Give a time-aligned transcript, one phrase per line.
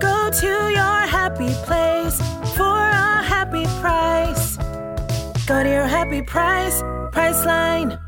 [0.00, 2.18] Go to your happy place
[2.56, 4.56] for a happy price.
[5.46, 6.80] Go to your happy price,
[7.12, 8.00] Priceline.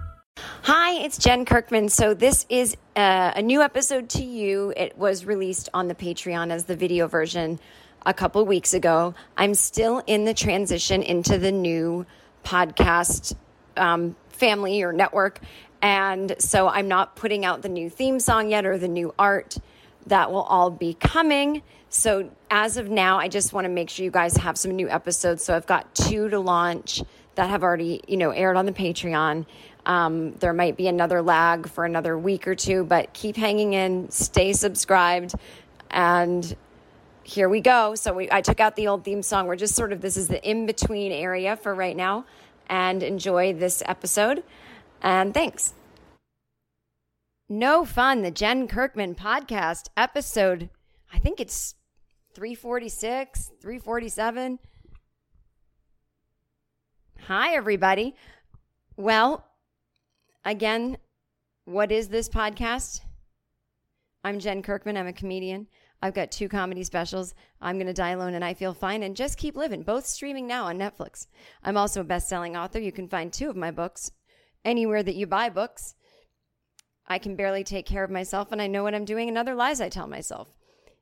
[0.63, 1.89] Hi, it's Jen Kirkman.
[1.89, 4.73] So, this is uh, a new episode to you.
[4.77, 7.59] It was released on the Patreon as the video version
[8.07, 9.15] a couple weeks ago.
[9.37, 12.07] I'm still in the transition into the new
[12.45, 13.35] podcast
[13.77, 15.41] um, family or network.
[15.83, 19.57] And so, I'm not putting out the new theme song yet or the new art.
[20.07, 21.63] That will all be coming.
[21.93, 24.89] So, as of now, I just want to make sure you guys have some new
[24.89, 25.45] episodes.
[25.45, 27.03] So, I've got two to launch
[27.35, 29.45] that have already, you know, aired on the Patreon.
[29.87, 34.09] Um, there might be another lag for another week or two, but keep hanging in,
[34.11, 35.35] stay subscribed,
[35.91, 36.57] and
[37.25, 37.95] here we go.
[37.97, 39.47] So we, I took out the old theme song.
[39.47, 42.25] We're just sort of this is the in between area for right now,
[42.69, 44.45] and enjoy this episode.
[45.03, 45.75] And thanks.
[47.49, 48.23] No fun.
[48.23, 50.71] The Jen Kirkman podcast episode.
[51.13, 51.75] I think it's
[52.35, 54.59] 346, 347.
[57.27, 58.15] Hi, everybody.
[58.97, 59.45] Well,
[60.45, 60.99] again,
[61.65, 63.01] what is this podcast?
[64.23, 64.97] I'm Jen Kirkman.
[64.97, 65.67] I'm a comedian.
[66.03, 67.35] I've got two comedy specials.
[67.61, 70.47] I'm going to die alone and I feel fine and just keep living, both streaming
[70.47, 71.27] now on Netflix.
[71.65, 72.79] I'm also a best selling author.
[72.79, 74.13] You can find two of my books
[74.65, 75.95] anywhere that you buy books.
[77.07, 79.55] I can barely take care of myself and I know what I'm doing and other
[79.55, 80.55] lies I tell myself.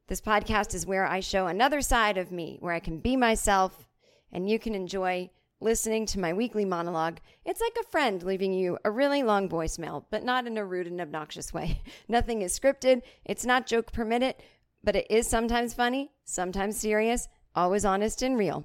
[0.09, 3.87] This podcast is where I show another side of me, where I can be myself
[4.33, 5.29] and you can enjoy
[5.61, 7.19] listening to my weekly monologue.
[7.45, 10.87] It's like a friend leaving you a really long voicemail, but not in a rude
[10.87, 11.83] and obnoxious way.
[12.09, 14.43] Nothing is scripted, it's not joke per minute,
[14.83, 18.65] but it is sometimes funny, sometimes serious, always honest and real.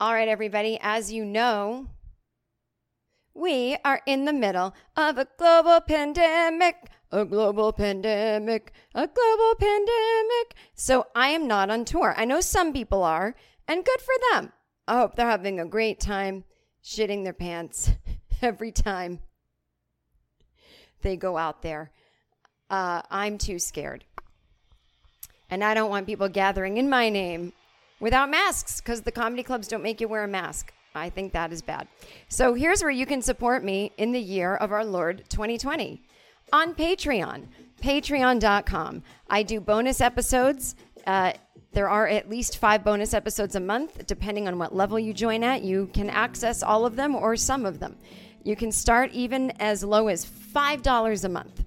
[0.00, 1.88] All right, everybody, as you know,
[3.34, 6.76] we are in the middle of a global pandemic,
[7.10, 10.54] a global pandemic, a global pandemic.
[10.74, 12.14] So I am not on tour.
[12.16, 13.34] I know some people are,
[13.66, 14.52] and good for them.
[14.86, 16.44] I hope they're having a great time
[16.82, 17.90] shitting their pants
[18.42, 19.20] every time
[21.02, 21.90] they go out there.
[22.70, 24.04] Uh, I'm too scared.
[25.50, 27.52] And I don't want people gathering in my name
[28.00, 30.72] without masks because the comedy clubs don't make you wear a mask.
[30.94, 31.88] I think that is bad.
[32.28, 36.02] So here's where you can support me in the year of our Lord 2020
[36.52, 37.46] on Patreon,
[37.82, 39.02] patreon.com.
[39.28, 40.74] I do bonus episodes.
[41.06, 41.32] Uh,
[41.72, 45.44] there are at least five bonus episodes a month, depending on what level you join
[45.44, 45.62] at.
[45.62, 47.96] You can access all of them or some of them.
[48.42, 51.64] You can start even as low as $5 a month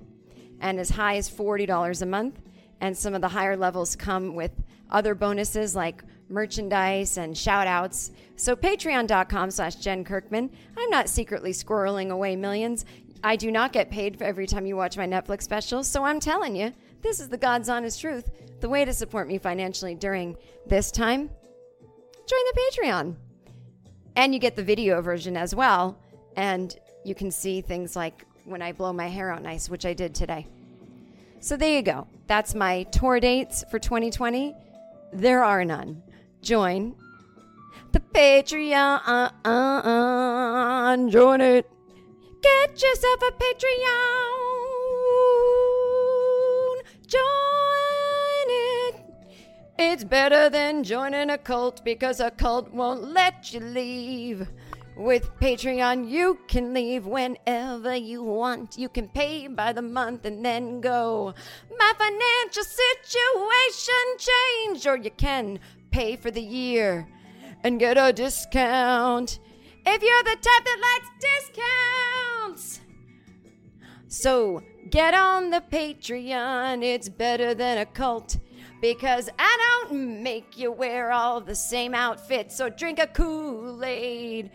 [0.59, 2.41] and as high as $40 a month.
[2.79, 4.51] And some of the higher levels come with
[4.89, 8.11] other bonuses like merchandise and shout outs.
[8.35, 10.49] So patreon.com slash Jen Kirkman.
[10.77, 12.85] I'm not secretly squirreling away millions.
[13.23, 16.19] I do not get paid for every time you watch my Netflix specials, so I'm
[16.19, 18.31] telling you, this is the God's honest truth.
[18.59, 20.35] The way to support me financially during
[20.67, 21.29] this time,
[22.27, 23.15] join the Patreon.
[24.15, 25.97] And you get the video version as well.
[26.35, 29.93] And you can see things like when I blow my hair out nice, which I
[29.93, 30.47] did today.
[31.39, 32.07] So there you go.
[32.27, 34.55] That's my tour dates for 2020.
[35.13, 36.03] There are none.
[36.41, 36.95] Join
[37.91, 39.31] the Patreon.
[41.11, 41.69] Join it.
[42.41, 44.31] Get yourself a Patreon.
[47.05, 48.95] Join it.
[49.77, 54.47] It's better than joining a cult because a cult won't let you leave.
[54.97, 58.77] With Patreon, you can leave whenever you want.
[58.77, 61.33] You can pay by the month and then go.
[61.77, 65.59] My financial situation changed, or you can
[65.91, 67.07] pay for the year
[67.63, 69.39] and get a discount
[69.85, 71.09] if you're the type that likes
[72.49, 72.81] discounts.
[74.07, 78.37] So get on the Patreon, it's better than a cult.
[78.81, 84.49] Because I don't make you wear all the same outfits or drink a Kool Aid.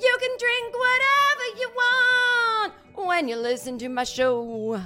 [0.00, 4.80] You can drink whatever you want when you listen to my show.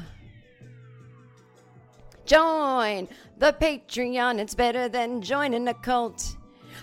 [2.25, 3.09] Join
[3.39, 6.38] the Patreon, it's better than joining a cult.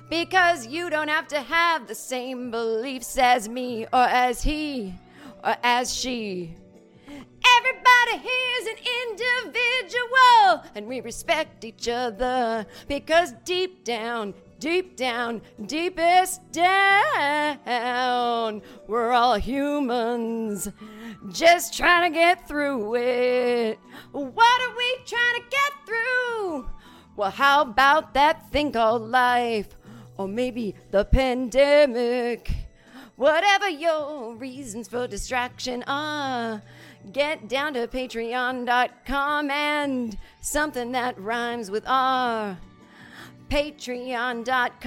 [0.10, 4.94] Because you don't have to have the same beliefs as me or as he
[5.44, 6.56] or as she.
[7.58, 8.78] Everybody here is an
[9.10, 19.36] individual, and we respect each other because deep down, deep down, deepest down, we're all
[19.36, 20.70] humans
[21.32, 23.80] just trying to get through it.
[24.12, 26.70] What are we trying to get through?
[27.16, 29.78] Well, how about that thing called life?
[30.18, 32.52] Or maybe the pandemic?
[33.16, 36.62] Whatever your reasons for distraction are,
[37.14, 42.58] get down to patreon.com and something that rhymes with R.
[43.50, 44.82] Patreon.com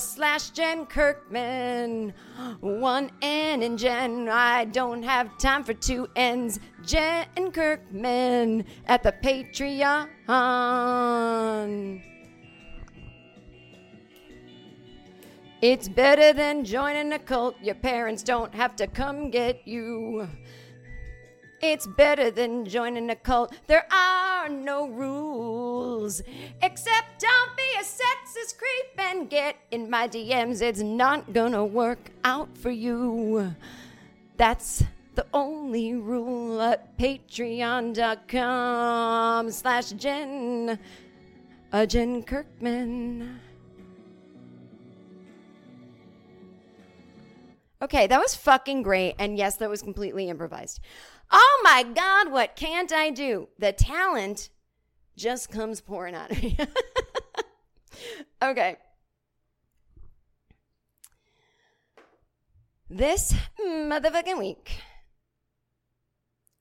[0.00, 2.12] slash Jen Kirkman.
[2.60, 4.28] One N in Jen.
[4.28, 6.58] I don't have time for two N's.
[6.84, 10.08] Jen Kirkman at the Patreon.
[15.64, 17.56] It's better than joining a cult.
[17.62, 20.28] Your parents don't have to come get you.
[21.62, 23.54] It's better than joining a cult.
[23.66, 26.20] There are no rules.
[26.60, 30.60] Except don't be a sexist creep and get in my DMs.
[30.60, 33.54] It's not gonna work out for you.
[34.36, 34.84] That's
[35.14, 37.90] the only rule at patreon.com
[39.50, 40.78] slash Jen.
[41.72, 43.40] A Jen Kirkman.
[47.84, 49.14] Okay, that was fucking great.
[49.18, 50.80] And yes, that was completely improvised.
[51.30, 53.48] Oh my God, what can't I do?
[53.58, 54.48] The talent
[55.18, 56.56] just comes pouring out of me.
[58.42, 58.76] okay.
[62.88, 64.78] This motherfucking week,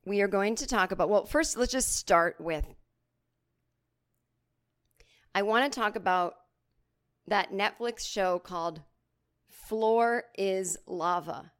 [0.06, 2.66] we are going to talk about, well, first, let's just start with
[5.34, 6.36] I want to talk about
[7.28, 8.82] that Netflix show called
[9.68, 11.52] Floor is Lava.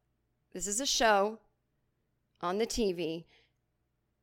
[0.52, 1.38] This is a show
[2.40, 3.24] on the TV.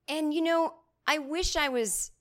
[0.08, 0.74] And you know,
[1.08, 2.12] I wish I was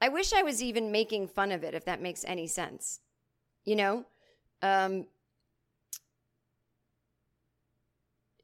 [0.00, 3.00] I wish I was even making fun of it if that makes any sense.
[3.64, 4.04] You know?
[4.62, 5.06] Um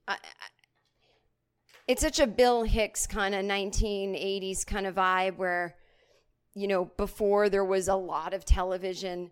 [0.08, 0.16] I, I,
[1.88, 5.76] it's such a Bill Hicks kind of 1980s kind of vibe where
[6.54, 9.30] you know, before there was a lot of television,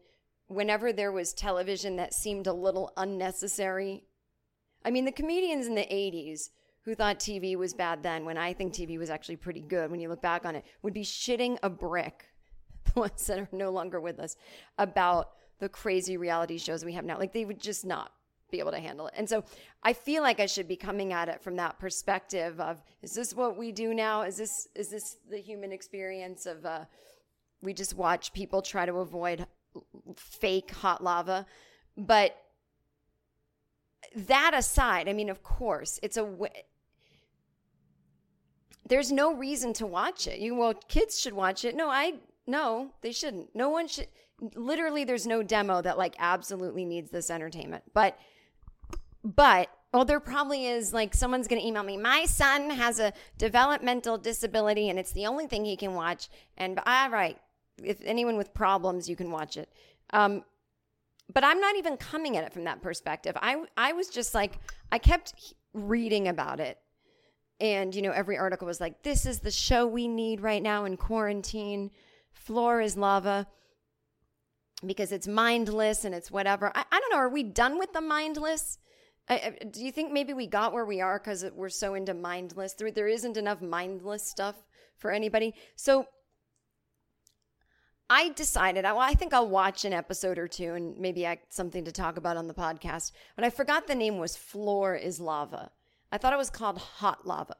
[0.49, 4.05] whenever there was television that seemed a little unnecessary,
[4.85, 6.50] I mean, the comedians in the 80s
[6.82, 10.00] who thought TV was bad then, when I think TV was actually pretty good when
[10.00, 12.26] you look back on it, would be shitting a brick,
[12.94, 14.37] the ones that are no longer with us,
[14.79, 15.31] about
[15.61, 17.19] the crazy reality shows we have now.
[17.19, 18.12] Like, they would just not
[18.50, 19.14] be able to handle it.
[19.17, 19.42] And so
[19.83, 23.35] I feel like I should be coming at it from that perspective of is this
[23.35, 24.23] what we do now?
[24.23, 26.85] Is this is this the human experience of uh
[27.62, 29.47] we just watch people try to avoid
[30.16, 31.47] fake hot lava.
[31.97, 32.37] But
[34.14, 36.28] that aside, I mean, of course, it's a.
[38.87, 40.40] There's no reason to watch it.
[40.40, 41.75] You well, kids should watch it.
[41.75, 42.14] No, I
[42.47, 43.54] no, they shouldn't.
[43.54, 44.09] No one should.
[44.54, 47.85] Literally, there's no demo that like absolutely needs this entertainment.
[47.95, 48.19] But,
[49.23, 51.97] but well, there probably is like someone's going to email me.
[51.97, 56.28] My son has a developmental disability, and it's the only thing he can watch.
[56.57, 57.38] And all right,
[57.83, 59.73] if anyone with problems, you can watch it.
[60.11, 60.45] Um,
[61.33, 63.37] but I'm not even coming at it from that perspective.
[63.40, 64.59] I I was just like
[64.93, 66.78] I kept reading about it.
[67.61, 70.85] And you know, every article was like this is the show we need right now
[70.85, 71.90] in quarantine.
[72.33, 73.47] Floor is lava
[74.85, 76.71] because it's mindless and it's whatever.
[76.75, 78.78] I, I don't know, are we done with the mindless?
[79.28, 82.12] I, I, do you think maybe we got where we are because we're so into
[82.12, 82.75] mindless?
[82.75, 84.57] There, there isn't enough mindless stuff
[84.97, 85.54] for anybody.
[85.76, 86.07] So
[88.11, 91.84] I decided, well, I think I'll watch an episode or two and maybe act something
[91.84, 93.12] to talk about on the podcast.
[93.34, 95.70] But I forgot the name was Floor is Lava.
[96.12, 97.56] I thought it was called Hot Lava.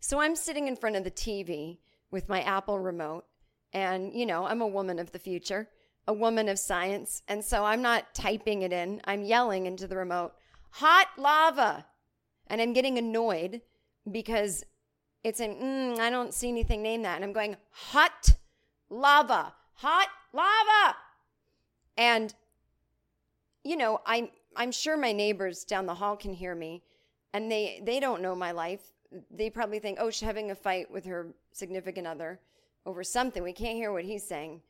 [0.00, 1.78] So I'm sitting in front of the TV
[2.10, 3.24] with my Apple remote.
[3.72, 5.68] And, you know, I'm a woman of the future.
[6.08, 7.22] a woman of science.
[7.28, 10.32] And so I'm not typing it in, I'm yelling into the remote,
[10.70, 11.84] hot lava.
[12.48, 13.60] And I'm getting annoyed
[14.10, 14.64] because
[15.22, 17.16] it's in, mm, I don't see anything named that.
[17.16, 18.32] And I'm going, hot
[18.88, 20.96] lava, hot lava.
[21.96, 22.34] And,
[23.64, 26.82] you know, I'm, I'm sure my neighbors down the hall can hear me
[27.32, 28.80] and they, they don't know my life.
[29.30, 32.40] They probably think, oh, she's having a fight with her significant other
[32.86, 33.42] over something.
[33.42, 34.60] We can't hear what he's saying.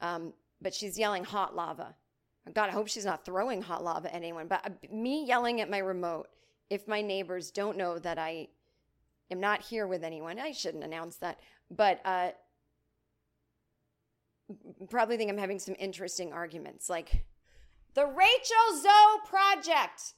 [0.00, 0.32] Um,
[0.62, 1.94] but she's yelling hot lava.
[2.52, 4.46] God, I hope she's not throwing hot lava at anyone.
[4.46, 6.28] But uh, me yelling at my remote,
[6.70, 8.48] if my neighbors don't know that I
[9.30, 11.40] am not here with anyone, I shouldn't announce that.
[11.70, 12.30] But uh,
[14.90, 17.24] probably think I'm having some interesting arguments, like
[17.94, 20.14] the Rachel Zoe Project.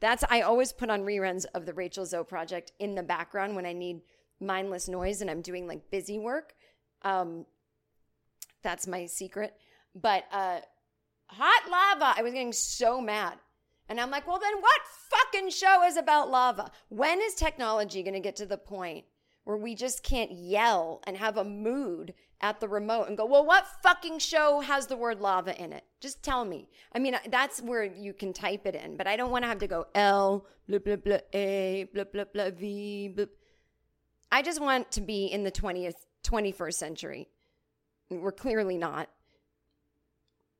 [0.00, 3.66] That's I always put on reruns of the Rachel Zoe Project in the background when
[3.66, 4.02] I need
[4.40, 6.54] mindless noise and I'm doing like busy work.
[7.02, 7.46] Um,
[8.62, 9.54] that's my secret.
[9.94, 10.60] But uh,
[11.26, 13.38] hot lava, I was getting so mad.
[13.88, 16.70] And I'm like, well, then what fucking show is about lava?
[16.90, 19.06] When is technology going to get to the point
[19.48, 22.12] where we just can't yell and have a mood
[22.42, 25.84] at the remote and go, well, what fucking show has the word lava in it?
[26.00, 26.68] Just tell me.
[26.94, 29.60] I mean, that's where you can type it in, but I don't want to have
[29.60, 33.24] to go L, blah, blah, blah, A, blah, blah, blah, V, blah.
[34.30, 37.28] I just want to be in the 20th, 21st century.
[38.10, 39.08] We're clearly not.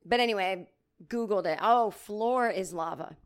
[0.03, 1.59] But anyway, I Googled it.
[1.61, 3.17] Oh, floor is lava.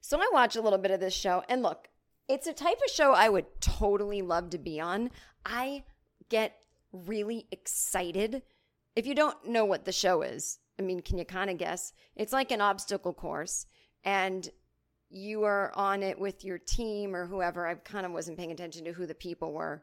[0.00, 1.88] So I watch a little bit of this show, and look,
[2.28, 5.10] it's a type of show I would totally love to be on.
[5.44, 5.84] I
[6.28, 6.56] get
[6.92, 8.42] really excited.
[8.94, 11.92] If you don't know what the show is, I mean, can you kind of guess?
[12.14, 13.66] It's like an obstacle course,
[14.04, 14.48] and
[15.10, 17.66] you are on it with your team or whoever.
[17.66, 19.82] I kind of wasn't paying attention to who the people were.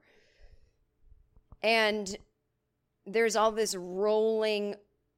[1.64, 2.16] And
[3.06, 4.76] there's all this rolling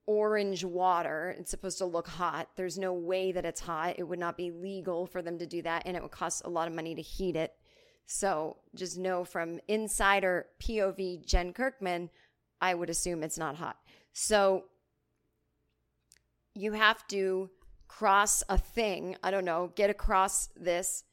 [0.08, 1.36] orange water.
[1.38, 2.50] It's supposed to look hot.
[2.56, 3.96] There's no way that it's hot.
[4.00, 6.50] It would not be legal for them to do that, and it would cost a
[6.50, 7.54] lot of money to heat it.
[8.08, 12.10] So just know from insider POV Jen Kirkman,
[12.62, 13.78] I would assume it's not hot.
[14.14, 14.64] So
[16.56, 17.50] you have to
[17.88, 19.18] cross a thing.
[19.22, 21.04] I don't know, get across this,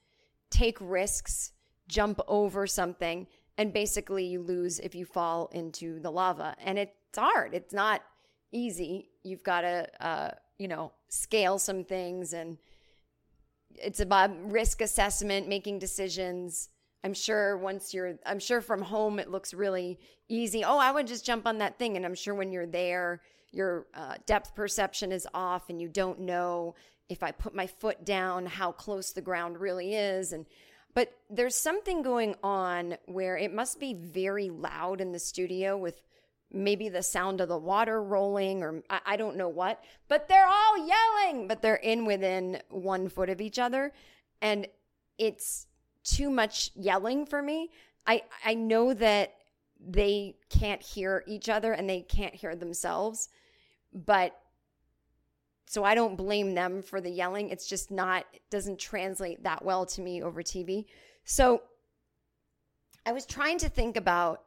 [0.50, 1.52] take risks,
[1.88, 3.26] jump over something,
[3.58, 6.54] and basically you lose if you fall into the lava.
[6.62, 7.54] And it's hard.
[7.54, 8.02] It's not
[8.54, 9.11] easy.
[9.23, 12.56] You've got to, uh, you know, scale some things and
[13.76, 16.68] it's about risk assessment, making decisions.
[17.02, 20.64] I'm sure once you're, I'm sure from home it looks really easy.
[20.64, 21.96] Oh, I would just jump on that thing.
[21.96, 23.20] And I'm sure when you're there,
[23.50, 26.75] your uh, depth perception is off and you don't know
[27.08, 30.32] if I put my foot down, how close the ground really is.
[30.32, 30.46] And,
[30.94, 36.00] but there's something going on where it must be very loud in the studio with
[36.54, 40.46] maybe the sound of the water rolling or I, I, don't know what, but they're
[40.46, 43.92] all yelling, but they're in within one foot of each other.
[44.40, 44.66] And
[45.18, 45.66] it's
[46.04, 47.70] too much yelling for me.
[48.06, 49.34] I, I know that
[49.80, 53.28] they can't hear each other and they can't hear themselves,
[53.92, 54.38] but
[55.66, 57.50] so I don't blame them for the yelling.
[57.50, 60.84] It's just not, it doesn't translate that well to me over TV.
[61.25, 61.62] So
[63.06, 64.43] I was trying to think about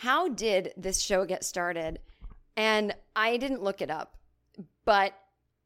[0.00, 1.98] how did this show get started?
[2.56, 4.16] And I didn't look it up,
[4.86, 5.12] but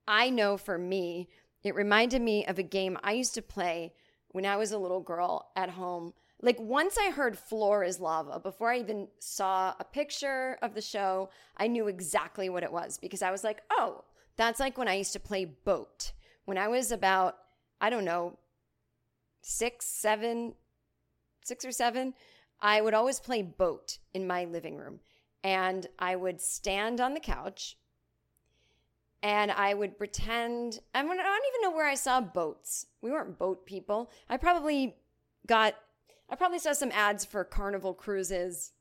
[0.08, 1.28] I know for me,
[1.62, 3.92] it reminded me of a game I used to play
[4.30, 6.14] when I was a little girl at home.
[6.42, 10.82] Like once I heard floor is lava, before I even saw a picture of the
[10.82, 14.02] show, I knew exactly what it was because I was like, oh,
[14.34, 16.10] that's like when I used to play boat.
[16.44, 17.36] When I was about,
[17.80, 18.36] I don't know,
[19.42, 20.54] six, seven,
[21.44, 22.14] six or seven,
[22.60, 25.00] I would always play boat in my living room.
[25.42, 27.76] And I would stand on the couch
[29.22, 32.86] and I would pretend, I don't even know where I saw boats.
[33.00, 34.10] We weren't boat people.
[34.28, 34.96] I probably
[35.46, 35.74] got,
[36.28, 38.72] I probably saw some ads for carnival cruises.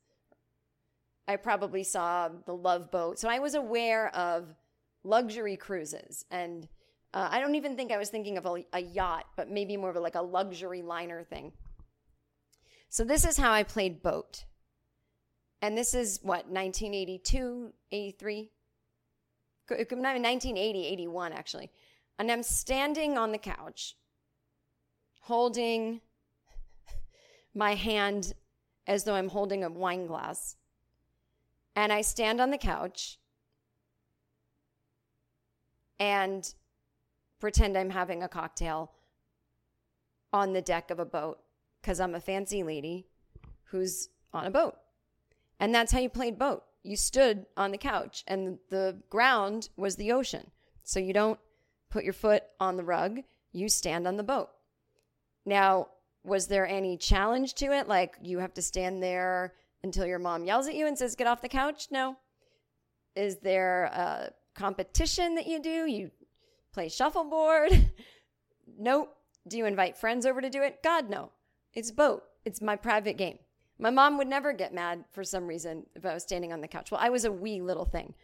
[1.26, 3.18] I probably saw the love boat.
[3.18, 4.54] So I was aware of
[5.02, 6.26] luxury cruises.
[6.30, 6.68] And
[7.14, 9.88] uh, I don't even think I was thinking of a, a yacht, but maybe more
[9.88, 11.52] of a, like a luxury liner thing.
[12.94, 14.44] So this is how I played boat.
[15.60, 18.50] And this is what, 1982, 83?
[19.66, 21.72] 1980, 81, actually.
[22.20, 23.96] And I'm standing on the couch,
[25.22, 26.02] holding
[27.52, 28.32] my hand
[28.86, 30.54] as though I'm holding a wine glass.
[31.74, 33.18] And I stand on the couch
[35.98, 36.54] and
[37.40, 38.92] pretend I'm having a cocktail
[40.32, 41.43] on the deck of a boat
[41.84, 43.04] because I'm a fancy lady
[43.64, 44.74] who's on a boat.
[45.60, 46.62] And that's how you played boat.
[46.82, 50.50] you stood on the couch and the ground was the ocean.
[50.82, 51.38] So you don't
[51.90, 53.20] put your foot on the rug,
[53.52, 54.48] you stand on the boat.
[55.44, 55.88] Now,
[56.24, 57.86] was there any challenge to it?
[57.86, 61.26] Like you have to stand there until your mom yells at you and says, get
[61.26, 61.88] off the couch?
[61.90, 62.16] No.
[63.14, 65.86] Is there a competition that you do?
[65.86, 66.10] You
[66.72, 67.90] play shuffleboard?
[68.78, 69.14] nope.
[69.46, 70.82] Do you invite friends over to do it?
[70.82, 71.30] God, no.
[71.74, 72.24] It's boat.
[72.44, 73.38] It's my private game.
[73.78, 76.68] My mom would never get mad for some reason if I was standing on the
[76.68, 76.90] couch.
[76.90, 78.14] Well, I was a wee little thing.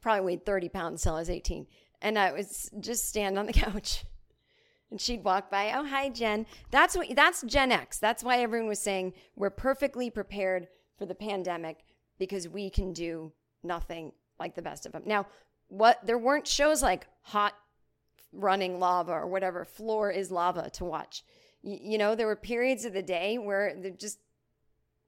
[0.00, 1.66] Probably weighed 30 pounds till I was 18.
[2.00, 4.04] And I was just stand on the couch.
[4.90, 6.46] And she'd walk by, oh hi Jen.
[6.70, 7.98] That's what that's Gen X.
[7.98, 11.84] That's why everyone was saying we're perfectly prepared for the pandemic
[12.18, 15.02] because we can do nothing like the best of them.
[15.04, 15.26] Now,
[15.68, 17.54] what there weren't shows like hot
[18.32, 21.22] running lava or whatever, floor is lava to watch.
[21.62, 24.18] You know, there were periods of the day where just,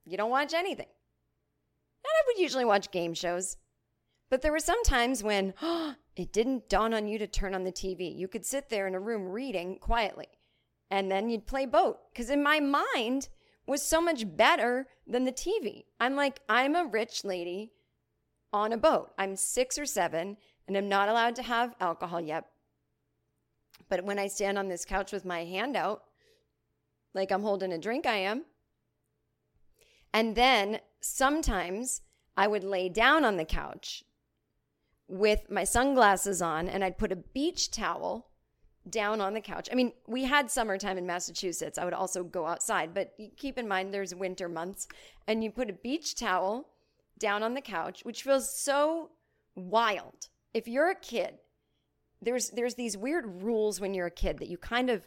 [0.04, 0.86] you don't watch anything.
[0.86, 3.56] And I would usually watch game shows.
[4.30, 7.64] But there were some times when oh, it didn't dawn on you to turn on
[7.64, 8.16] the TV.
[8.16, 10.28] You could sit there in a room reading quietly
[10.90, 11.98] and then you'd play boat.
[12.12, 13.28] Because in my mind
[13.66, 15.84] was so much better than the TV.
[16.00, 17.72] I'm like, I'm a rich lady
[18.52, 19.10] on a boat.
[19.18, 22.44] I'm six or seven and I'm not allowed to have alcohol yet.
[23.88, 26.04] But when I stand on this couch with my hand out,
[27.14, 28.44] like I'm holding a drink, I am.
[30.12, 32.02] And then sometimes
[32.36, 34.04] I would lay down on the couch
[35.08, 38.30] with my sunglasses on and I'd put a beach towel
[38.88, 39.68] down on the couch.
[39.70, 41.78] I mean, we had summertime in Massachusetts.
[41.78, 44.88] I would also go outside, but keep in mind there's winter months.
[45.26, 46.68] And you put a beach towel
[47.18, 49.10] down on the couch, which feels so
[49.54, 50.28] wild.
[50.54, 51.34] If you're a kid,
[52.22, 55.06] there's there's these weird rules when you're a kid that you kind of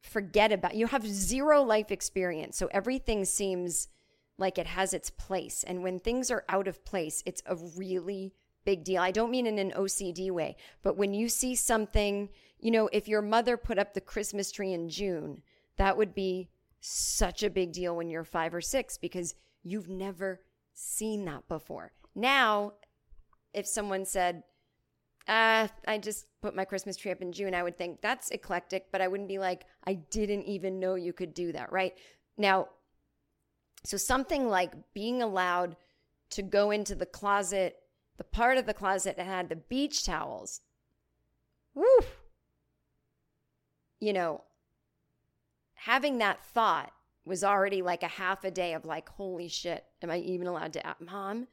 [0.00, 0.74] forget about.
[0.74, 3.88] You have zero life experience, so everything seems
[4.38, 5.64] like it has its place.
[5.64, 9.02] And when things are out of place, it's a really big deal.
[9.02, 12.28] I don't mean in an OCD way, but when you see something,
[12.60, 15.42] you know, if your mother put up the Christmas tree in June,
[15.76, 20.40] that would be such a big deal when you're five or six because you've never
[20.72, 21.92] seen that before.
[22.14, 22.74] Now,
[23.52, 24.42] if someone said,
[25.28, 28.86] uh, I just put my Christmas tree up in June, I would think that's eclectic,
[28.90, 31.94] but I wouldn't be like, I didn't even know you could do that, right?
[32.38, 32.68] Now,
[33.84, 35.76] so something like being allowed
[36.30, 37.76] to go into the closet,
[38.16, 40.62] the part of the closet that had the beach towels.
[41.74, 41.84] Woo!
[44.00, 44.44] You know,
[45.74, 46.92] having that thought
[47.24, 50.72] was already like a half a day of like, holy shit, am I even allowed
[50.72, 51.48] to, mom,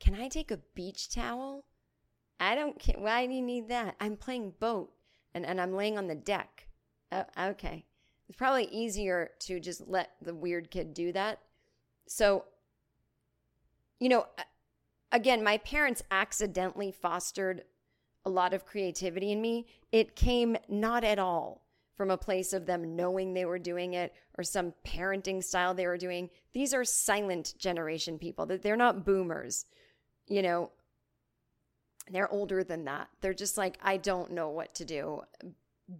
[0.00, 1.64] can I take a beach towel?
[2.42, 2.96] I don't care.
[2.98, 3.94] Why do you need that?
[4.00, 4.90] I'm playing boat
[5.32, 6.66] and, and I'm laying on the deck.
[7.12, 7.84] Uh, okay.
[8.28, 11.38] It's probably easier to just let the weird kid do that.
[12.08, 12.46] So,
[14.00, 14.26] you know,
[15.12, 17.62] again, my parents accidentally fostered
[18.24, 19.66] a lot of creativity in me.
[19.92, 21.62] It came not at all
[21.94, 25.86] from a place of them knowing they were doing it or some parenting style they
[25.86, 26.28] were doing.
[26.52, 28.46] These are silent generation people.
[28.46, 29.66] They're not boomers.
[30.26, 30.70] You know,
[32.10, 33.08] they're older than that.
[33.20, 35.22] They're just like, I don't know what to do.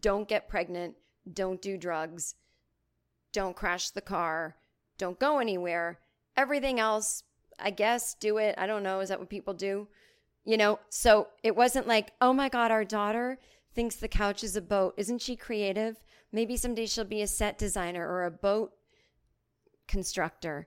[0.00, 0.96] Don't get pregnant.
[1.32, 2.34] Don't do drugs.
[3.32, 4.56] Don't crash the car.
[4.98, 6.00] Don't go anywhere.
[6.36, 7.22] Everything else,
[7.58, 8.54] I guess, do it.
[8.58, 9.00] I don't know.
[9.00, 9.88] Is that what people do?
[10.44, 13.38] You know, so it wasn't like, oh my God, our daughter
[13.74, 14.94] thinks the couch is a boat.
[14.96, 16.02] Isn't she creative?
[16.32, 18.72] Maybe someday she'll be a set designer or a boat
[19.86, 20.66] constructor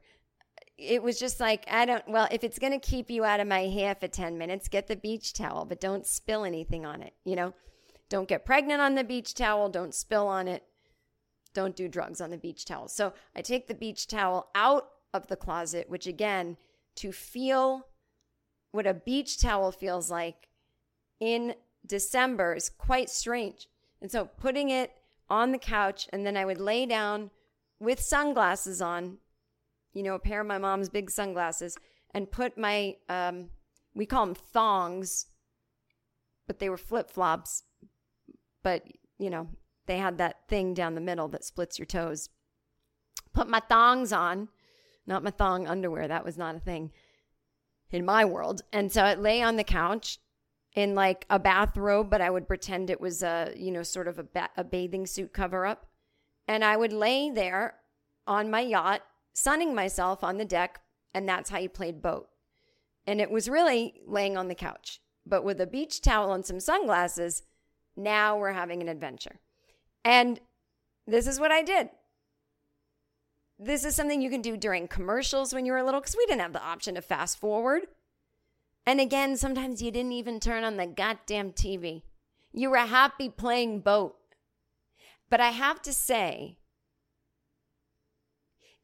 [0.77, 3.47] it was just like, I don't, well, if it's going to keep you out of
[3.47, 7.13] my hair for 10 minutes, get the beach towel, but don't spill anything on it,
[7.23, 7.53] you know?
[8.09, 9.69] Don't get pregnant on the beach towel.
[9.69, 10.63] Don't spill on it.
[11.53, 12.87] Don't do drugs on the beach towel.
[12.87, 16.57] So I take the beach towel out of the closet, which again,
[16.97, 17.87] to feel
[18.71, 20.49] what a beach towel feels like
[21.19, 23.67] in December is quite strange.
[24.01, 24.91] And so putting it
[25.29, 27.31] on the couch, and then I would lay down
[27.79, 29.17] with sunglasses on
[29.95, 31.77] you know, a pair of my mom's big sunglasses
[32.13, 33.49] and put my, um,
[33.95, 35.27] we call them thongs,
[36.45, 37.63] but they were flip flops.
[38.61, 38.83] But,
[39.17, 39.47] you know,
[39.87, 42.29] they had that thing down the middle that splits your toes.
[43.33, 44.49] Put my thongs on,
[45.07, 46.07] not my thong underwear.
[46.07, 46.91] That was not a thing
[47.89, 48.61] in my world.
[48.73, 50.19] And so I lay on the couch
[50.73, 54.19] in like a bathrobe, but I would pretend it was a, you know, sort of
[54.19, 55.87] a, ba- a bathing suit cover up.
[56.47, 57.75] And I would lay there
[58.27, 59.01] on my yacht
[59.35, 60.81] sunning myself on the deck,
[61.13, 62.29] and that's how you played boat.
[63.05, 65.01] And it was really laying on the couch.
[65.27, 67.43] But with a beach towel and some sunglasses,
[67.95, 69.39] now we're having an adventure.
[70.03, 70.39] And
[71.05, 71.89] this is what I did.
[73.57, 76.41] this is something you can do during commercials when you were little because we didn't
[76.41, 77.83] have the option to fast forward.
[78.85, 82.03] And again, sometimes you didn't even turn on the goddamn TV.
[82.51, 84.15] You were happy playing boat.
[85.29, 86.57] But I have to say,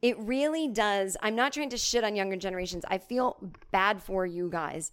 [0.02, 1.16] it really does.
[1.22, 2.84] I'm not trying to shit on younger generations.
[2.88, 3.36] I feel
[3.70, 4.92] bad for you guys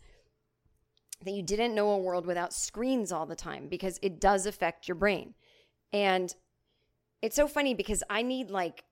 [1.25, 4.87] that you didn't know a world without screens all the time because it does affect
[4.87, 5.33] your brain.
[5.91, 6.33] And
[7.21, 8.83] it's so funny because I need like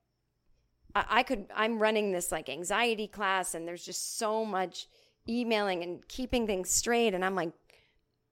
[0.94, 4.88] I, could I'm running this like anxiety class and there's just so much
[5.28, 7.52] emailing and keeping things straight and I'm like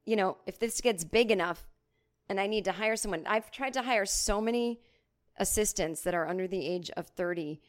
[0.05, 1.67] you know, if this gets big enough
[2.29, 4.81] and I need to hire someone, I've tried to hire so many
[5.37, 7.61] assistants that are under the age of 30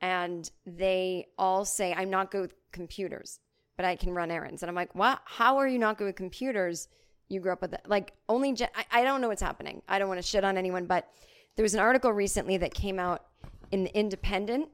[0.00, 3.40] and they all say I'm not good with computers,
[3.76, 4.62] but I can run errands.
[4.62, 5.20] And I'm like, "What?
[5.24, 6.88] How are you not good with computers?"
[7.28, 7.82] You grew up with it.
[7.86, 9.82] Like only gen- I, I don't know what's happening.
[9.88, 11.08] I don't want to shit on anyone, but
[11.56, 13.24] there was an article recently that came out
[13.72, 14.68] in the Independent,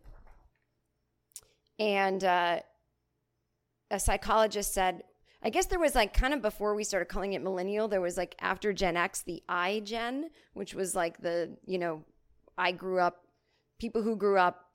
[1.79, 2.61] and uh,
[3.91, 5.03] a psychologist said,
[5.43, 8.17] I guess there was like kind of before we started calling it millennial, there was
[8.17, 12.05] like after Gen X, the iGen, which was like the, you know,
[12.57, 13.25] I grew up,
[13.81, 14.72] people who grew up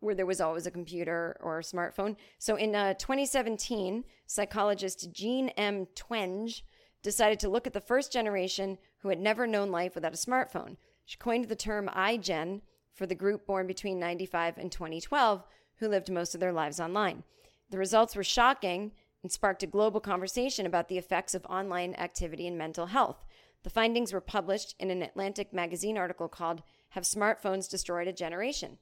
[0.00, 2.16] where there was always a computer or a smartphone.
[2.38, 5.86] So in uh, 2017, psychologist Jean M.
[5.94, 6.62] Twenge
[7.02, 10.76] decided to look at the first generation who had never known life without a smartphone.
[11.04, 15.44] She coined the term iGen for the group born between 95 and 2012
[15.76, 17.22] who lived most of their lives online.
[17.70, 22.46] The results were shocking and sparked a global conversation about the effects of online activity
[22.46, 23.24] and mental health.
[23.62, 28.78] The findings were published in an Atlantic magazine article called Have Smartphones Destroyed a Generation?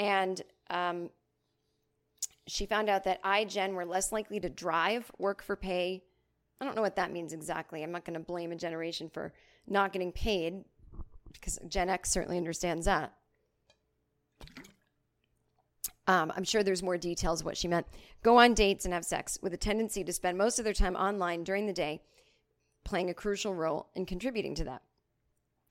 [0.00, 1.10] And um,
[2.46, 6.02] she found out that iGen were less likely to drive, work for pay.
[6.58, 7.82] I don't know what that means exactly.
[7.82, 9.34] I'm not going to blame a generation for
[9.68, 10.64] not getting paid
[11.34, 13.12] because Gen X certainly understands that.
[16.06, 17.86] Um, I'm sure there's more details of what she meant.
[18.22, 20.96] Go on dates and have sex with a tendency to spend most of their time
[20.96, 22.00] online during the day,
[22.84, 24.80] playing a crucial role in contributing to that.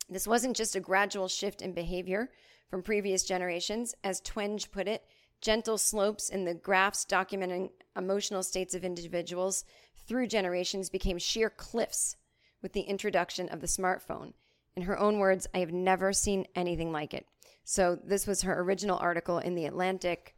[0.07, 2.29] This wasn't just a gradual shift in behavior
[2.69, 3.95] from previous generations.
[4.03, 5.03] As Twenge put it,
[5.41, 9.65] gentle slopes in the graphs documenting emotional states of individuals
[10.07, 12.15] through generations became sheer cliffs
[12.61, 14.33] with the introduction of the smartphone.
[14.75, 17.25] In her own words, I have never seen anything like it.
[17.63, 20.35] So, this was her original article in The Atlantic.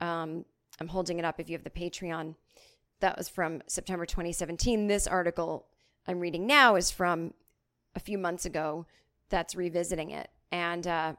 [0.00, 0.44] Um,
[0.80, 2.36] I'm holding it up if you have the Patreon.
[3.00, 4.86] That was from September 2017.
[4.86, 5.66] This article
[6.06, 7.34] I'm reading now is from
[7.94, 8.86] a few months ago
[9.28, 10.30] that's revisiting it.
[10.50, 11.14] And uh,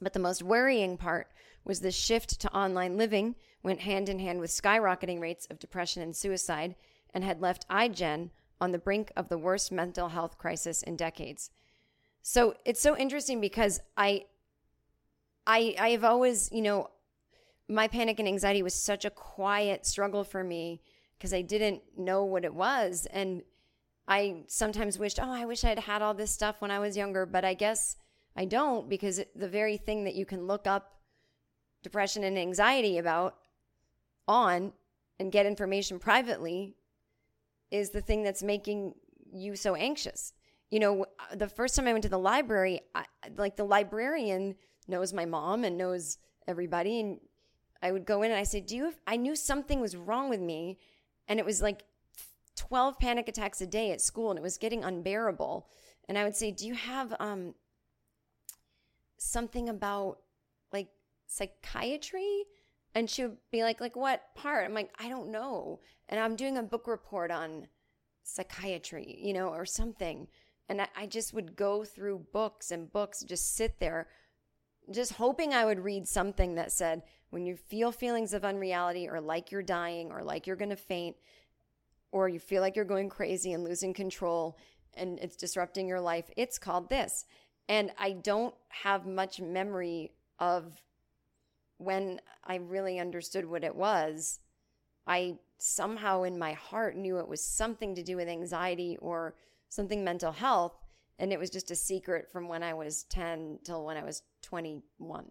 [0.00, 1.28] but the most worrying part
[1.64, 6.02] was the shift to online living went hand in hand with skyrocketing rates of depression
[6.02, 6.74] and suicide
[7.12, 8.30] and had left iGen
[8.60, 11.50] on the brink of the worst mental health crisis in decades.
[12.22, 14.26] So it's so interesting because I
[15.46, 16.90] I I have always, you know,
[17.68, 20.82] my panic and anxiety was such a quiet struggle for me
[21.16, 23.42] because I didn't know what it was and
[24.06, 27.24] I sometimes wished, oh, I wish I'd had all this stuff when I was younger,
[27.24, 27.96] but I guess
[28.36, 30.98] I don't because the very thing that you can look up
[31.82, 33.36] depression and anxiety about
[34.26, 34.72] on
[35.20, 36.74] and get information privately
[37.70, 38.94] is the thing that's making
[39.32, 40.32] you so anxious.
[40.70, 43.04] You know, the first time I went to the library, I,
[43.36, 44.56] like the librarian
[44.88, 46.18] knows my mom and knows
[46.48, 47.00] everybody.
[47.00, 47.20] And
[47.82, 50.30] I would go in and I said, Do you, have, I knew something was wrong
[50.30, 50.78] with me.
[51.28, 51.84] And it was like
[52.56, 55.68] 12 panic attacks a day at school and it was getting unbearable.
[56.08, 57.54] And I would say, Do you have um,
[59.24, 60.18] something about
[60.72, 60.88] like
[61.26, 62.44] psychiatry?
[62.94, 64.64] And she would be like, like what part?
[64.64, 65.80] I'm like, I don't know.
[66.08, 67.66] And I'm doing a book report on
[68.22, 70.28] psychiatry, you know, or something.
[70.68, 74.08] And I, I just would go through books and books, just sit there,
[74.90, 79.20] just hoping I would read something that said, when you feel feelings of unreality or
[79.20, 81.16] like you're dying or like you're going to faint
[82.12, 84.56] or you feel like you're going crazy and losing control
[84.96, 87.24] and it's disrupting your life, it's called this.
[87.68, 90.82] And I don't have much memory of
[91.78, 94.40] when I really understood what it was.
[95.06, 99.34] I somehow in my heart knew it was something to do with anxiety or
[99.68, 100.76] something mental health.
[101.18, 104.22] And it was just a secret from when I was 10 till when I was
[104.42, 105.30] 21.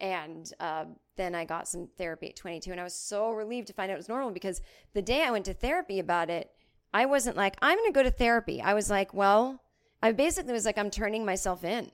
[0.00, 0.86] And uh,
[1.16, 2.70] then I got some therapy at 22.
[2.70, 4.60] And I was so relieved to find out it was normal because
[4.94, 6.50] the day I went to therapy about it,
[6.94, 8.62] I wasn't like, I'm going to go to therapy.
[8.62, 9.60] I was like, well,
[10.02, 11.90] I basically was like, I'm turning myself in.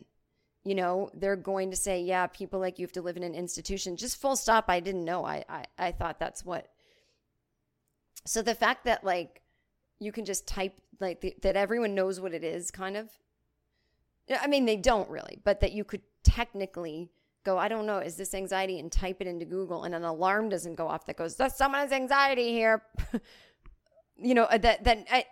[0.64, 3.34] You know, they're going to say, yeah, people like you have to live in an
[3.34, 3.96] institution.
[3.96, 4.66] Just full stop.
[4.68, 5.24] I didn't know.
[5.24, 6.68] I, I, I thought that's what.
[8.24, 9.42] So the fact that like
[9.98, 13.10] you can just type like the, that everyone knows what it is kind of.
[14.40, 17.10] I mean, they don't really, but that you could technically
[17.44, 18.78] go, I don't know, is this anxiety?
[18.78, 21.92] And type it into Google and an alarm doesn't go off that goes, there's someone's
[21.92, 22.82] anxiety here.
[24.16, 25.26] you know, uh, that, that, I,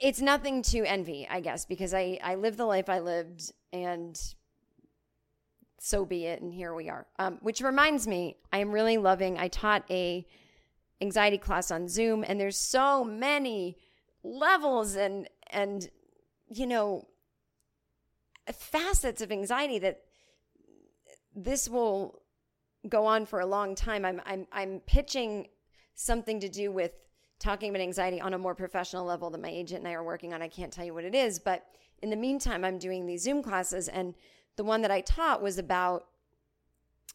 [0.00, 4.18] it's nothing to envy, I guess, because I, I lived the life I lived and
[5.78, 6.40] so be it.
[6.40, 7.06] And here we are.
[7.18, 10.26] Um, which reminds me, I am really loving, I taught a
[11.00, 13.76] anxiety class on Zoom and there's so many
[14.22, 15.88] levels and, and,
[16.48, 17.06] you know,
[18.52, 20.02] facets of anxiety that
[21.34, 22.22] this will
[22.88, 24.04] go on for a long time.
[24.04, 25.48] I'm I'm I'm pitching
[25.94, 26.92] something to do with
[27.38, 30.32] talking about anxiety on a more professional level that my agent and I are working
[30.32, 30.42] on.
[30.42, 31.66] I can't tell you what it is, but
[32.02, 34.14] in the meantime, I'm doing these Zoom classes and
[34.56, 36.06] the one that I taught was about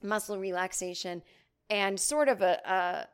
[0.03, 1.21] muscle relaxation
[1.69, 3.07] and sort of a, a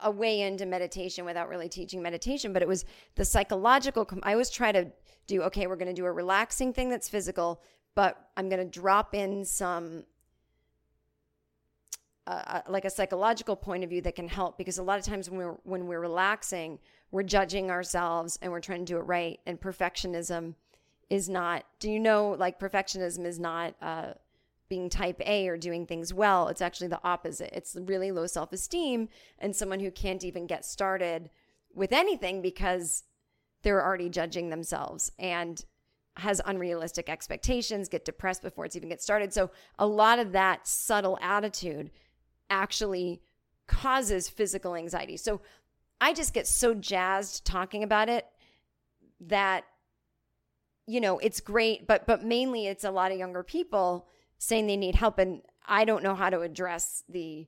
[0.00, 4.06] a way into meditation without really teaching meditation, but it was the psychological.
[4.22, 4.90] I always try to
[5.26, 7.62] do, okay, we're going to do a relaxing thing that's physical,
[7.94, 10.04] but I'm going to drop in some,
[12.68, 15.38] like a psychological point of view that can help because a lot of times when
[15.38, 16.78] we're when we're relaxing,
[17.10, 20.54] we're judging ourselves and we're trying to do it right, and perfectionism
[21.08, 21.64] is not.
[21.78, 24.14] Do you know like perfectionism is not uh,
[24.68, 26.48] being type A or doing things well?
[26.48, 27.50] It's actually the opposite.
[27.52, 29.08] It's really low self esteem
[29.38, 31.30] and someone who can't even get started
[31.74, 33.04] with anything because
[33.62, 35.64] they're already judging themselves and
[36.16, 39.32] has unrealistic expectations, get depressed before it's even get started.
[39.32, 41.90] So a lot of that subtle attitude
[42.50, 43.20] actually
[43.66, 45.16] causes physical anxiety.
[45.16, 45.40] So
[46.00, 48.26] I just get so jazzed talking about it
[49.20, 49.64] that
[50.88, 54.06] you know, it's great, but but mainly it's a lot of younger people
[54.38, 57.46] saying they need help and I don't know how to address the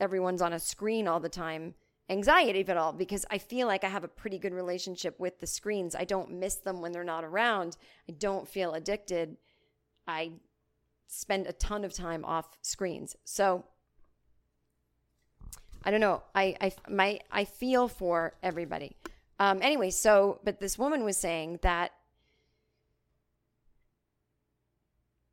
[0.00, 1.74] everyone's on a screen all the time
[2.08, 5.40] anxiety of it all because I feel like I have a pretty good relationship with
[5.40, 5.94] the screens.
[5.94, 7.76] I don't miss them when they're not around.
[8.08, 9.36] I don't feel addicted.
[10.06, 10.32] I
[11.06, 13.16] spend a ton of time off screens.
[13.24, 13.64] So
[15.84, 16.22] I don't know.
[16.34, 18.96] I I my I feel for everybody.
[19.38, 21.92] Um anyway, so but this woman was saying that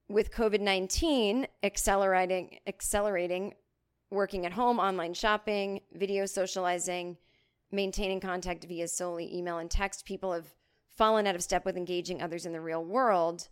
[0.08, 3.54] with COVID-19 accelerating accelerating
[4.12, 7.18] working at home, online shopping, video socializing,
[7.72, 10.06] maintaining contact via solely email and text.
[10.06, 10.54] People have
[10.96, 13.50] fallen out of step with engaging others in the real world.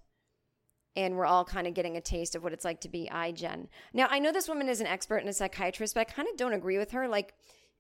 [0.95, 3.67] And we're all kind of getting a taste of what it's like to be iGen.
[3.93, 6.35] Now, I know this woman is an expert and a psychiatrist, but I kind of
[6.35, 7.07] don't agree with her.
[7.07, 7.33] Like,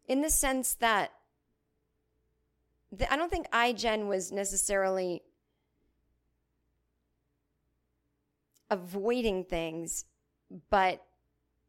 [0.07, 1.11] in the sense that
[2.91, 5.23] the, I don't think iGen was necessarily
[8.69, 10.05] avoiding things,
[10.69, 11.05] but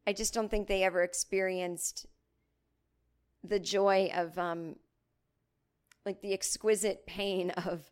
[0.07, 2.07] I just don't think they ever experienced
[3.43, 4.77] the joy of um
[6.05, 7.91] like the exquisite pain of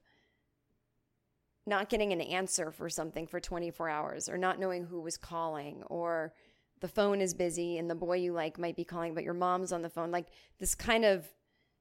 [1.66, 5.84] not getting an answer for something for 24 hours or not knowing who was calling
[5.88, 6.34] or
[6.80, 9.72] the phone is busy and the boy you like might be calling but your mom's
[9.72, 10.28] on the phone like
[10.60, 11.28] this kind of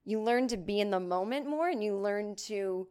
[0.04, 2.86] you learn to be in the moment more and you learn to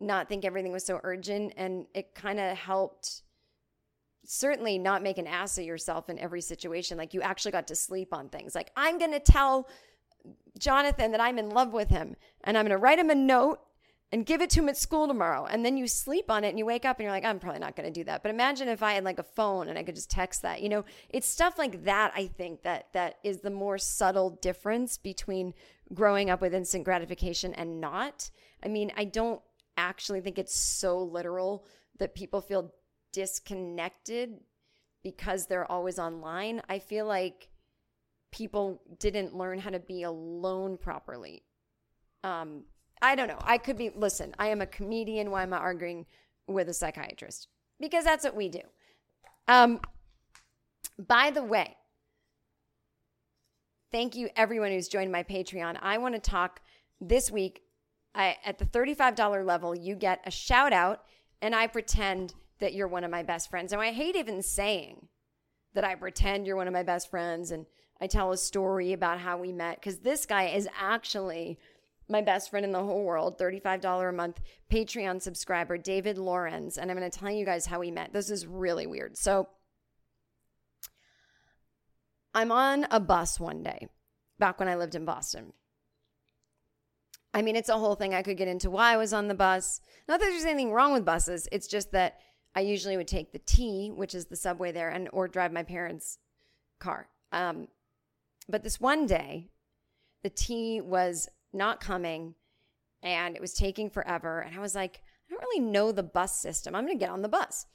[0.00, 3.22] not think everything was so urgent and it kind of helped
[4.24, 6.96] certainly not make an ass of yourself in every situation.
[6.96, 8.54] Like you actually got to sleep on things.
[8.54, 9.68] Like I'm going to tell
[10.58, 13.60] Jonathan that I'm in love with him and I'm going to write him a note
[14.12, 15.46] and give it to him at school tomorrow.
[15.46, 17.60] And then you sleep on it and you wake up and you're like, I'm probably
[17.60, 18.22] not going to do that.
[18.22, 20.62] But imagine if I had like a phone and I could just text that.
[20.62, 24.98] You know, it's stuff like that I think that that is the more subtle difference
[24.98, 25.54] between
[25.94, 28.30] growing up with instant gratification and not.
[28.64, 29.40] I mean, I don't
[29.76, 31.64] actually think it's so literal
[31.98, 32.74] that people feel
[33.12, 34.40] disconnected
[35.02, 36.62] because they're always online.
[36.68, 37.48] I feel like
[38.32, 41.42] people didn't learn how to be alone properly.
[42.22, 42.64] Um,
[43.02, 43.38] I don't know.
[43.42, 45.30] I could be, listen, I am a comedian.
[45.30, 46.06] Why am I arguing
[46.46, 47.48] with a psychiatrist?
[47.78, 48.60] Because that's what we do.
[49.48, 49.80] Um,
[50.98, 51.76] by the way,
[53.90, 55.78] thank you everyone who's joined my Patreon.
[55.80, 56.60] I want to talk
[57.00, 57.62] this week.
[58.14, 61.04] I, at the $35 level, you get a shout out,
[61.40, 63.72] and I pretend that you're one of my best friends.
[63.72, 65.08] Now, I hate even saying
[65.74, 67.66] that I pretend you're one of my best friends and
[68.00, 71.58] I tell a story about how we met because this guy is actually
[72.10, 76.76] my best friend in the whole world, $35 a month Patreon subscriber, David Lorenz.
[76.76, 78.12] And I'm going to tell you guys how we met.
[78.12, 79.16] This is really weird.
[79.16, 79.48] So,
[82.34, 83.88] I'm on a bus one day
[84.38, 85.52] back when I lived in Boston.
[87.32, 89.34] I mean, it's a whole thing I could get into why I was on the
[89.34, 89.80] bus.
[90.08, 92.18] Not that there's anything wrong with buses, it's just that
[92.54, 95.62] I usually would take the T, which is the subway there, and or drive my
[95.62, 96.18] parents'
[96.80, 97.08] car.
[97.30, 97.68] Um,
[98.48, 99.50] but this one day,
[100.24, 102.34] the T was not coming,
[103.02, 104.40] and it was taking forever.
[104.40, 106.74] And I was like, I don't really know the bus system.
[106.74, 107.66] I'm going to get on the bus.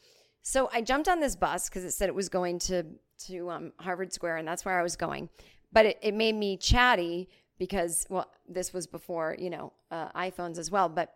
[0.42, 2.86] So I jumped on this bus because it said it was going to
[3.28, 5.30] to um, Harvard Square, and that's where I was going.
[5.72, 10.58] But it, it made me chatty because, well, this was before you know uh, iPhones
[10.58, 10.90] as well.
[10.90, 11.14] But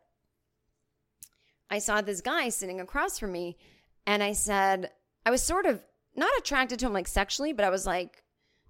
[1.70, 3.58] I saw this guy sitting across from me,
[4.08, 4.92] and I said
[5.26, 5.84] I was sort of
[6.16, 8.24] not attracted to him like sexually, but I was like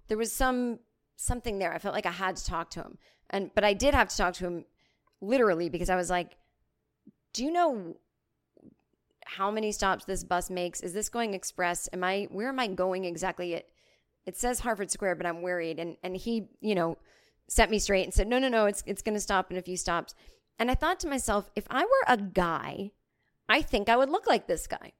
[0.08, 0.80] there was some
[1.20, 1.72] something there.
[1.72, 4.16] I felt like I had to talk to him, and but I did have to
[4.16, 4.64] talk to him
[5.20, 6.36] literally because I was like,
[7.32, 7.96] "Do you know
[9.26, 10.80] how many stops this bus makes?
[10.80, 11.88] Is this going express?
[11.92, 13.54] Am I where am I going exactly?
[13.54, 13.70] It
[14.26, 16.96] it says Harvard Square, but I'm worried." And and he, you know,
[17.48, 19.62] set me straight and said, "No, no, no, it's it's going to stop in a
[19.62, 20.14] few stops."
[20.58, 22.92] And I thought to myself, if I were a guy,
[23.48, 24.92] I think I would look like this guy.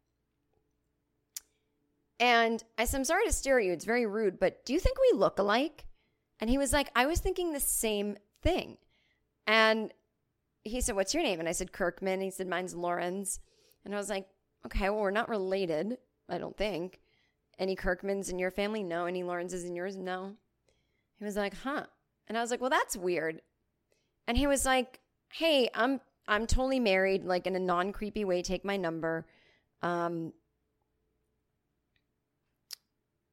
[2.18, 3.72] And I said, I'm sorry to stare at you.
[3.72, 5.84] It's very rude, but do you think we look alike?
[6.40, 8.78] And he was like, I was thinking the same thing.
[9.46, 9.92] And
[10.62, 11.40] he said, What's your name?
[11.40, 12.20] And I said, Kirkman.
[12.20, 13.40] He said, Mine's Lawrence.
[13.84, 14.26] And I was like,
[14.66, 15.98] Okay, well, we're not related,
[16.28, 17.00] I don't think.
[17.58, 18.82] Any Kirkmans in your family?
[18.82, 19.06] No.
[19.06, 19.96] Any Lawrences in yours?
[19.96, 20.34] No.
[21.18, 21.86] He was like, Huh.
[22.28, 23.42] And I was like, Well, that's weird.
[24.26, 25.00] And he was like,
[25.32, 28.42] Hey, I'm I'm totally married, like in a non creepy way.
[28.42, 29.26] Take my number.
[29.82, 30.32] Um,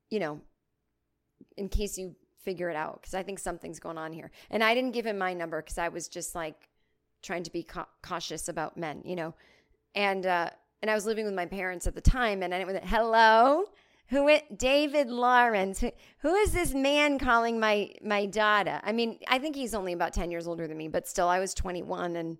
[0.09, 0.41] you know,
[1.57, 4.31] in case you figure it out, because I think something's going on here.
[4.49, 6.69] And I didn't give him my number because I was just like
[7.21, 9.33] trying to be ca- cautious about men, you know.
[9.95, 10.49] And uh,
[10.81, 13.65] and I was living with my parents at the time, and I went, "Hello,
[14.07, 14.27] who?
[14.27, 15.79] It, David Lawrence?
[15.79, 18.79] Who, who is this man calling my my daughter?
[18.83, 21.39] I mean, I think he's only about ten years older than me, but still, I
[21.39, 22.15] was twenty one.
[22.15, 22.37] And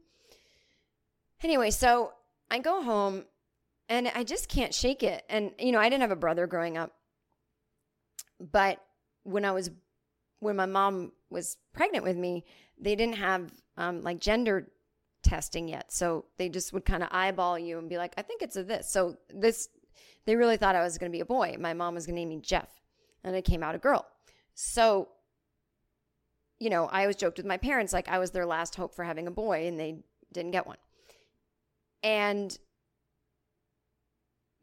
[1.41, 2.13] anyway, so
[2.51, 3.25] I go home,
[3.89, 5.23] and I just can't shake it.
[5.29, 6.93] And you know, I didn't have a brother growing up,
[8.39, 8.79] but
[9.23, 9.71] when I was
[10.39, 12.43] when my mom was pregnant with me,
[12.79, 14.69] they didn't have um, like gender
[15.23, 15.91] testing yet.
[15.91, 18.63] So they just would kind of eyeball you and be like, I think it's a
[18.63, 18.89] this.
[18.89, 19.69] So this,
[20.25, 21.55] they really thought I was going to be a boy.
[21.59, 22.69] My mom was going to name me Jeff,
[23.23, 24.05] and I came out a girl.
[24.53, 25.09] So,
[26.59, 29.03] you know, I always joked with my parents like I was their last hope for
[29.03, 30.77] having a boy, and they didn't get one.
[32.03, 32.57] And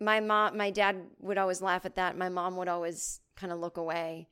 [0.01, 2.17] my mom, my dad would always laugh at that.
[2.17, 4.29] My mom would always kind of look away.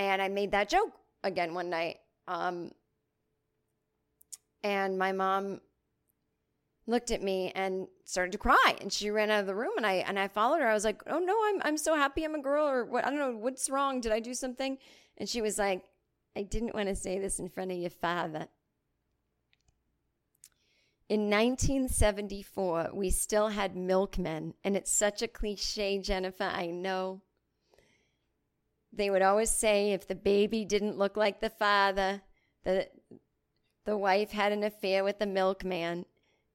[0.00, 1.98] And I made that joke again one night.
[2.26, 2.70] Um,
[4.62, 5.60] and my mom
[6.86, 9.86] looked at me and started to cry and she ran out of the room and
[9.86, 10.68] I and I followed her.
[10.68, 13.10] I was like, "Oh no, I'm I'm so happy I'm a girl or what I
[13.10, 14.00] don't know, what's wrong?
[14.00, 14.78] Did I do something?"
[15.18, 15.84] And she was like,
[16.34, 18.48] "I didn't want to say this in front of your father."
[21.10, 27.20] In 1974, we still had milkmen, and it's such a cliche, Jennifer, I know.
[28.92, 32.22] They would always say if the baby didn't look like the father,
[32.64, 32.88] the
[33.86, 36.04] the wife had an affair with the milkman.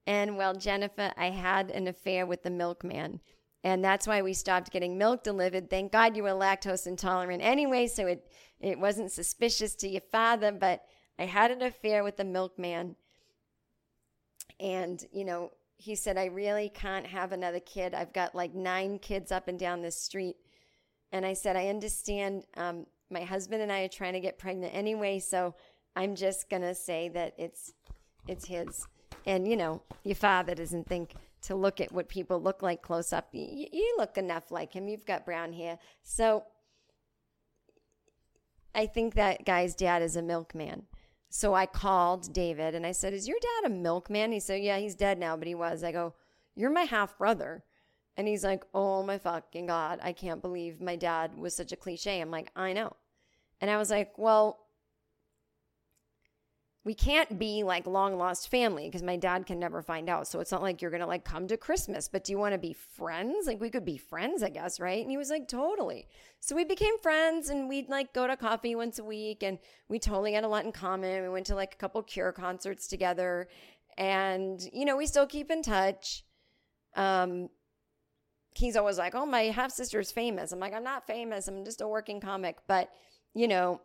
[0.06, 3.19] And well, Jennifer, I had an affair with the milkman.
[3.63, 5.69] And that's why we stopped getting milk delivered.
[5.69, 10.52] Thank God you were lactose intolerant anyway, so it, it wasn't suspicious to your father,
[10.52, 10.84] but
[11.17, 12.95] I had an affair with the milkman.
[14.60, 17.95] And, you know, he said, I really can't have another kid.
[17.95, 20.36] I've got like nine kids up and down this street.
[21.15, 22.43] And I said, I understand.
[22.58, 25.56] Um, my husband and I are trying to get pregnant anyway, so
[25.95, 27.73] I'm just gonna say that it's
[28.28, 28.86] it's his.
[29.25, 33.13] And you know, your father doesn't think to look at what people look like close
[33.13, 33.30] up.
[33.32, 34.89] You look enough like him.
[34.89, 36.43] You've got brown hair, so
[38.73, 40.84] I think that guy's dad is a milkman.
[41.30, 44.80] So I called David and I said, "Is your dad a milkman?" He said, "Yeah,
[44.80, 46.13] he's dead now, but he was." I go,
[46.56, 47.63] "You're my half brother."
[48.17, 51.75] And he's like, Oh my fucking God, I can't believe my dad was such a
[51.75, 52.21] cliche.
[52.21, 52.95] I'm like, I know.
[53.62, 54.65] And I was like, Well,
[56.86, 60.28] we can't be like long lost family because my dad can never find out.
[60.28, 62.54] So it's not like you're going to like come to Christmas, but do you want
[62.54, 63.47] to be friends?
[63.47, 65.01] Like we could be friends, I guess, right?
[65.01, 66.08] And he was like, totally.
[66.41, 69.58] So we became friends and we'd like go to coffee once a week and
[69.89, 71.23] we totally had a lot in common.
[71.23, 73.49] We went to like a couple Cure concerts together
[73.97, 76.23] and, you know, we still keep in touch.
[76.95, 77.49] Um,
[78.58, 80.52] he's always like, oh, my half sister's famous.
[80.52, 81.48] I'm like, I'm not famous.
[81.48, 82.58] I'm just a working comic.
[82.68, 82.89] But,
[83.34, 83.82] you know,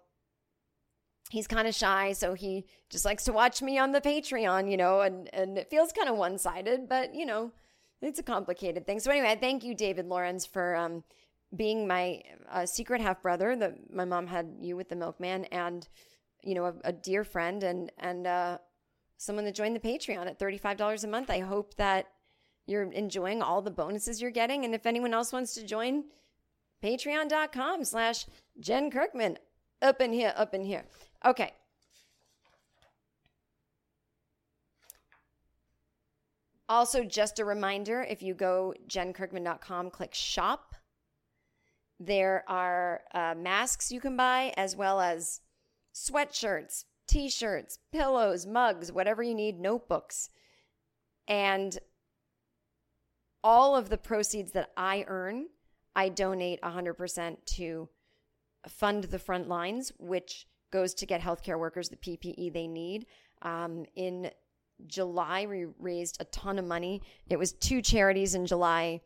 [1.31, 4.77] he's kind of shy, so he just likes to watch me on the Patreon, you
[4.77, 7.53] know, and, and it feels kind of one sided, but, you know,
[8.03, 8.99] it's a complicated thing.
[8.99, 11.05] So, anyway, thank you, David Lawrence, for um,
[11.55, 15.87] being my uh, secret half brother that my mom had you with the milkman and,
[16.43, 18.59] you know, a, a dear friend and, and, uh,
[19.19, 21.29] someone that joined the Patreon at $35 a month.
[21.29, 22.07] I hope that
[22.71, 24.65] you're enjoying all the bonuses you're getting.
[24.65, 26.05] And if anyone else wants to join,
[26.83, 28.27] patreon.com slash
[28.59, 29.39] Jen Kirkman.
[29.83, 30.85] Up in here, up in here.
[31.25, 31.53] Okay.
[36.69, 40.77] Also, just a reminder if you go jenkirkman.com, click shop,
[41.99, 45.41] there are uh, masks you can buy as well as
[45.93, 50.31] sweatshirts, t shirts, pillows, mugs, whatever you need, notebooks.
[51.27, 51.77] And
[53.43, 55.47] all of the proceeds that I earn,
[55.97, 57.89] I donate 100% to
[58.69, 63.07] fund the front lines, which goes to get healthcare workers the PPE they need.
[63.43, 64.31] Um, in
[64.87, 67.03] July, we raised a ton of money.
[67.29, 69.01] It was two charities in July.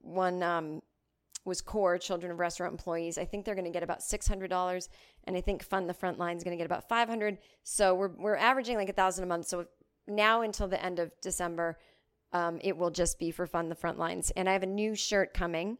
[0.00, 0.82] One um,
[1.44, 3.18] was CORE, Children of Restaurant Employees.
[3.18, 4.88] I think they're going to get about $600,
[5.24, 8.12] and I think Fund the Front Line is going to get about 500 So we're,
[8.16, 9.46] we're averaging like a 1000 a month.
[9.46, 9.66] So
[10.06, 11.78] now until the end of December,
[12.32, 14.30] um, it will just be for Fund the Front Lines.
[14.36, 15.78] And I have a new shirt coming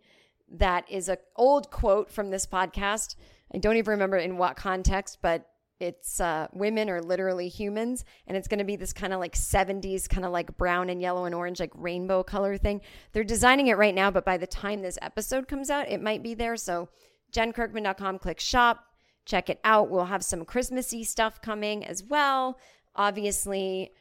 [0.51, 3.17] that is an old quote from this podcast.
[3.55, 5.47] I don't even remember in what context, but
[5.81, 9.35] it's uh, women are literally humans, and it's going to be this kind of like
[9.35, 12.81] 70s, kind of like brown and yellow and orange, like rainbow color thing.
[13.13, 16.23] They're designing it right now, but by the time this episode comes out, it might
[16.23, 16.57] be there.
[16.57, 16.89] So,
[17.33, 18.87] jenkirkman.com, click shop,
[19.25, 19.89] check it out.
[19.89, 22.59] We'll have some Christmassy stuff coming as well.
[22.97, 23.93] Obviously,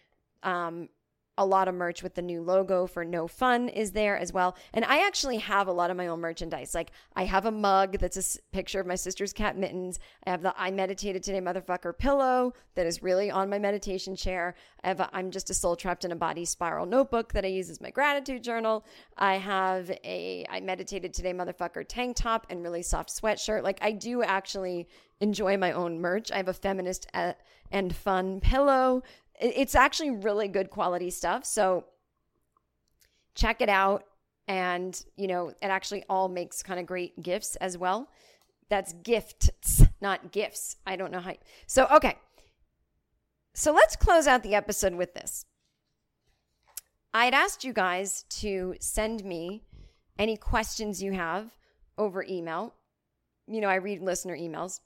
[0.42, 0.90] um,
[1.38, 4.56] a lot of merch with the new logo for No Fun is there as well.
[4.74, 6.74] And I actually have a lot of my own merchandise.
[6.74, 10.00] Like I have a mug that's a picture of my sister's cat mittens.
[10.26, 14.56] I have the I meditated today motherfucker pillow that is really on my meditation chair.
[14.84, 17.50] I have a, I'm just a soul trapped in a body spiral notebook that I
[17.50, 18.86] use as my gratitude journal.
[19.18, 23.64] I have a I meditated today motherfucker tank top and really soft sweatshirt.
[23.64, 24.88] Like I do actually
[25.20, 26.32] enjoy my own merch.
[26.32, 27.34] I have a feminist uh,
[27.72, 29.04] and fun pillow
[29.40, 31.46] it's actually really good quality stuff.
[31.46, 31.86] So
[33.36, 34.04] check it out.
[34.48, 38.10] And, you know, it actually all makes kind of great gifts as well.
[38.70, 40.78] That's gifts, not gifts.
[40.86, 41.34] I don't know how.
[41.68, 42.16] So, okay.
[43.54, 45.46] So let's close out the episode with this.
[47.14, 49.64] I'd asked you guys to send me
[50.20, 51.52] any questions you have
[51.98, 52.76] over email.
[53.48, 54.80] You know, I read listener emails.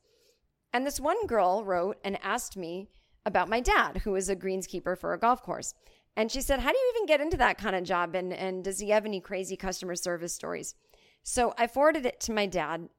[0.74, 2.88] And this one girl wrote and asked me
[3.26, 5.74] about my dad, who is a greenskeeper for a golf course.
[6.16, 8.16] And she said, How do you even get into that kind of job?
[8.16, 10.76] And, and does he have any crazy customer service stories?
[11.24, 12.90] So I forwarded it to my dad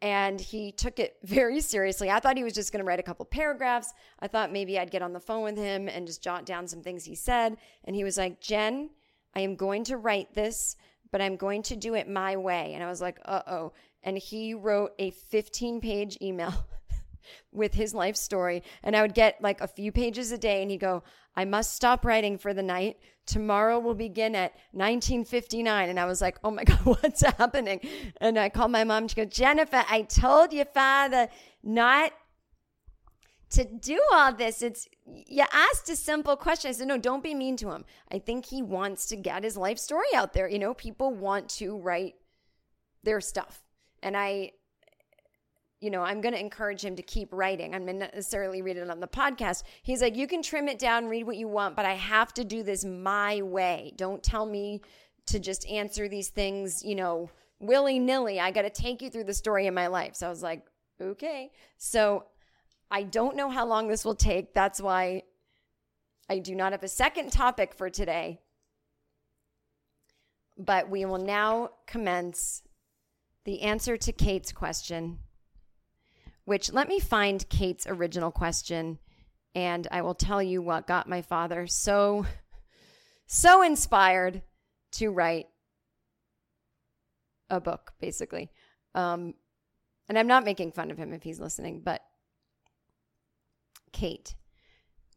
[0.00, 2.10] and he took it very seriously.
[2.10, 3.92] I thought he was just going to write a couple paragraphs.
[4.20, 6.82] I thought maybe I'd get on the phone with him and just jot down some
[6.82, 7.56] things he said.
[7.84, 8.90] And he was like, Jen,
[9.34, 10.76] I am going to write this,
[11.10, 12.74] but I'm going to do it my way.
[12.74, 13.72] And I was like, uh oh.
[14.02, 16.52] And he wrote a 15 page email
[17.52, 18.62] with his life story.
[18.82, 21.02] And I would get like a few pages a day and he'd go,
[21.34, 22.98] I must stop writing for the night.
[23.26, 25.88] Tomorrow will begin at 1959.
[25.88, 27.80] And I was like, oh my God, what's happening?
[28.20, 29.08] And I called my mom.
[29.08, 31.28] She goes, Jennifer, I told your father
[31.62, 32.12] not
[33.50, 34.62] to do all this.
[34.62, 36.68] It's you asked a simple question.
[36.68, 37.84] I said, no, don't be mean to him.
[38.10, 40.48] I think he wants to get his life story out there.
[40.48, 42.14] You know, people want to write
[43.02, 43.62] their stuff.
[44.02, 44.52] And I
[45.82, 47.74] you know, I'm going to encourage him to keep writing.
[47.74, 49.64] I'm not necessarily read it on the podcast.
[49.82, 52.44] He's like, you can trim it down, read what you want, but I have to
[52.44, 53.92] do this my way.
[53.96, 54.80] Don't tell me
[55.26, 58.38] to just answer these things, you know, willy nilly.
[58.38, 60.14] I got to take you through the story of my life.
[60.14, 60.62] So I was like,
[61.00, 61.50] okay.
[61.78, 62.26] So
[62.88, 64.54] I don't know how long this will take.
[64.54, 65.24] That's why
[66.30, 68.40] I do not have a second topic for today.
[70.56, 72.62] But we will now commence
[73.44, 75.18] the answer to Kate's question
[76.44, 78.98] which let me find Kate's original question
[79.54, 82.26] and I will tell you what got my father so
[83.26, 84.42] so inspired
[84.92, 85.46] to write
[87.50, 88.50] a book basically.
[88.94, 89.34] Um
[90.08, 92.02] and I'm not making fun of him if he's listening, but
[93.92, 94.34] Kate.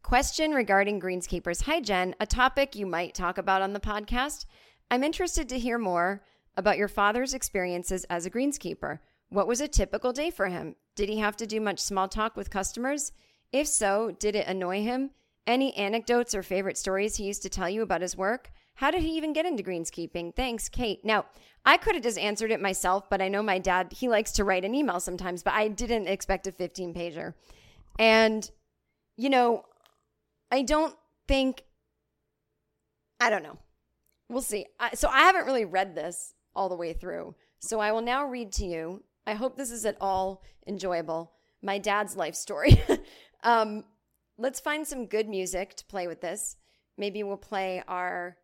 [0.02, 1.62] Question regarding greenskeepers.
[1.64, 2.14] Hi, Jen.
[2.20, 4.46] A topic you might talk about on the podcast.
[4.90, 6.22] I'm interested to hear more
[6.56, 9.00] about your father's experiences as a greenskeeper.
[9.28, 10.76] What was a typical day for him?
[10.94, 13.12] Did he have to do much small talk with customers?
[13.52, 15.10] If so, did it annoy him?
[15.46, 18.50] Any anecdotes or favorite stories he used to tell you about his work?
[18.76, 20.34] How did he even get into greenskeeping?
[20.34, 21.04] Thanks, Kate.
[21.04, 21.26] Now,
[21.64, 24.44] I could have just answered it myself, but I know my dad, he likes to
[24.44, 27.34] write an email sometimes, but I didn't expect a 15 pager.
[27.98, 28.48] And,
[29.16, 29.64] you know,
[30.50, 30.94] I don't
[31.26, 31.64] think,
[33.18, 33.58] I don't know.
[34.28, 34.66] We'll see.
[34.78, 37.34] I, so I haven't really read this all the way through.
[37.60, 41.32] So I will now read to you I hope this is at all enjoyable.
[41.62, 42.80] My dad's life story.
[43.42, 43.84] um,
[44.38, 46.56] let's find some good music to play with this.
[46.96, 48.36] Maybe we'll play our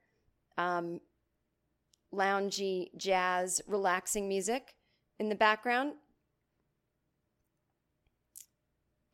[0.59, 1.01] um,
[2.13, 4.75] loungy, jazz, relaxing music
[5.19, 5.93] in the background.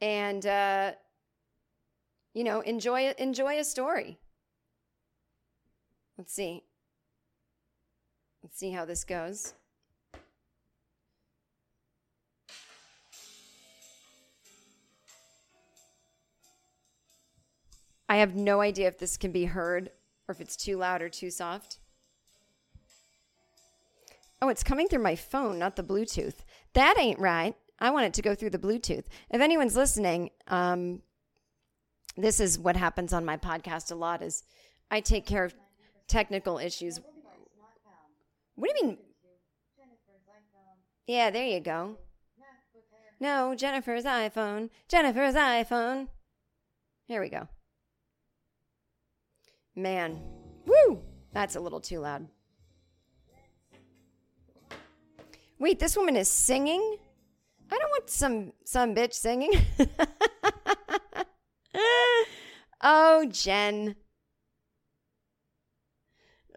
[0.01, 0.93] And, uh,
[2.35, 4.19] you know, enjoy enjoy a story.
[6.17, 6.65] Let's see.
[8.43, 9.55] Let's see how this goes.
[18.09, 19.91] I have no idea if this can be heard
[20.27, 21.79] or if it's too loud or too soft.
[24.41, 26.37] Oh, it's coming through my phone, not the Bluetooth.
[26.75, 27.57] That ain't right.
[27.81, 29.05] I want it to go through the Bluetooth.
[29.31, 31.03] If anyone's listening, um,
[32.17, 34.45] this is what happens on my podcast a lot is
[34.91, 35.55] I take care of
[36.07, 37.01] technical issues.
[38.55, 38.99] What do you mean?
[41.07, 41.97] Yeah, there you go.
[43.21, 44.71] No, Jennifer's iPhone.
[44.89, 46.09] Jennifer's iPhone.
[47.07, 47.49] Here we go.
[49.79, 50.21] Man.
[50.67, 51.01] Woo!
[51.33, 52.27] That's a little too loud.
[55.61, 56.97] Wait, this woman is singing?
[57.71, 59.53] I don't want some some bitch singing.
[62.83, 63.95] oh, Jen.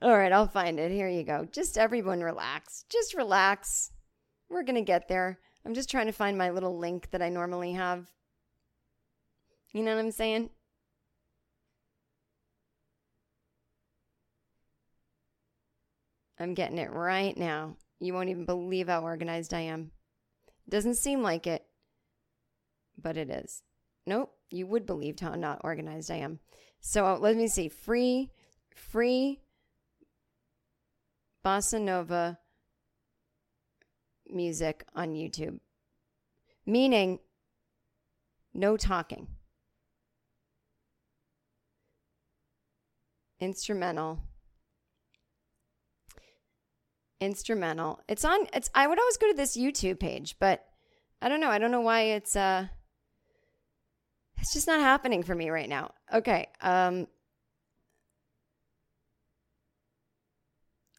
[0.01, 0.91] All right, I'll find it.
[0.91, 1.47] Here you go.
[1.51, 2.85] Just everyone relax.
[2.89, 3.91] Just relax.
[4.49, 5.37] We're going to get there.
[5.63, 8.09] I'm just trying to find my little link that I normally have.
[9.73, 10.49] You know what I'm saying?
[16.41, 17.77] I'm getting it right now.
[17.99, 19.91] You won't even believe how organized I am.
[20.67, 21.63] Doesn't seem like it,
[22.99, 23.61] but it is.
[24.07, 26.39] Nope, you would believe how not organized I am.
[26.79, 27.69] So let me see.
[27.69, 28.31] Free,
[28.73, 29.39] free
[31.45, 32.39] bossa nova
[34.27, 35.59] music on YouTube,
[36.65, 37.19] meaning
[38.53, 39.27] no talking.
[43.39, 44.21] Instrumental
[47.21, 48.01] instrumental.
[48.09, 50.65] It's on it's I would always go to this YouTube page, but
[51.21, 51.49] I don't know.
[51.49, 52.67] I don't know why it's uh
[54.37, 55.93] it's just not happening for me right now.
[56.11, 56.47] Okay.
[56.61, 57.07] Um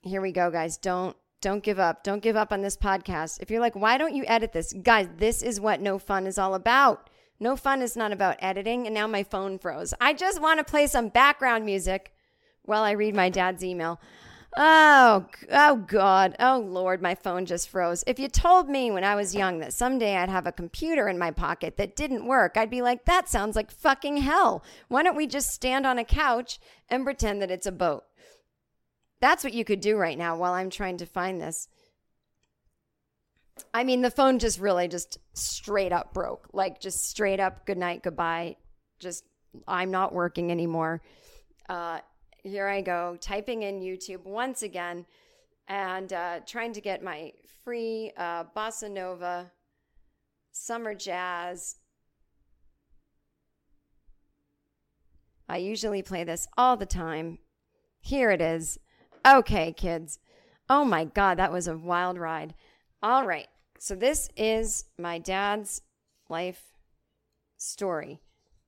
[0.04, 0.78] Here we go, guys.
[0.78, 2.04] Don't don't give up.
[2.04, 3.40] Don't give up on this podcast.
[3.40, 6.38] If you're like, "Why don't you edit this?" Guys, this is what no fun is
[6.38, 7.08] all about.
[7.40, 9.92] No fun is not about editing, and now my phone froze.
[10.00, 12.12] I just want to play some background music
[12.62, 14.00] while I read my dad's email.
[14.54, 16.36] Oh, oh God.
[16.38, 18.04] Oh Lord, my phone just froze.
[18.06, 21.18] If you told me when I was young that someday I'd have a computer in
[21.18, 24.62] my pocket that didn't work, I'd be like, that sounds like fucking hell.
[24.88, 28.04] Why don't we just stand on a couch and pretend that it's a boat?
[29.20, 31.68] That's what you could do right now while I'm trying to find this.
[33.72, 36.48] I mean, the phone just really just straight up broke.
[36.52, 38.56] Like, just straight up, good night, goodbye.
[38.98, 39.24] Just,
[39.66, 41.00] I'm not working anymore.
[41.68, 42.00] Uh,
[42.42, 45.06] here I go, typing in YouTube once again
[45.68, 47.32] and uh, trying to get my
[47.64, 49.52] free uh, bossa nova,
[50.50, 51.76] summer jazz.
[55.48, 57.38] I usually play this all the time.
[58.00, 58.78] Here it is.
[59.26, 60.18] Okay, kids.
[60.68, 62.54] Oh my God, that was a wild ride.
[63.02, 63.48] All right.
[63.78, 65.82] So, this is my dad's
[66.28, 66.72] life
[67.56, 68.20] story.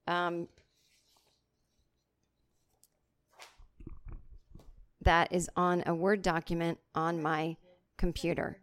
[0.07, 0.49] Um,
[5.05, 7.57] that is on a Word document on my
[7.97, 8.59] computer.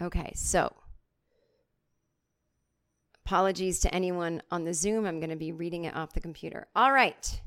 [0.00, 0.72] Okay, so
[3.26, 5.04] apologies to anyone on the Zoom.
[5.04, 6.68] I'm going to be reading it off the computer.
[6.76, 7.40] All right.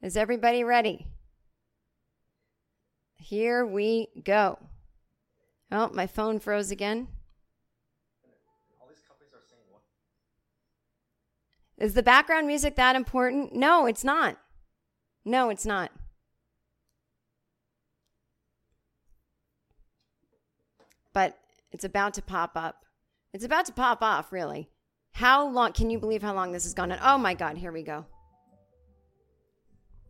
[0.00, 1.06] Is everybody ready?
[3.16, 4.58] Here we go.
[5.72, 7.08] Oh, my phone froze again.
[11.78, 13.54] Is the background music that important?
[13.54, 14.38] No, it's not.
[15.24, 15.90] No, it's not.
[21.12, 21.38] But
[21.72, 22.84] it's about to pop up.
[23.32, 24.70] It's about to pop off, really.
[25.12, 25.72] How long?
[25.72, 26.98] Can you believe how long this has gone on?
[27.02, 28.06] Oh my God, here we go.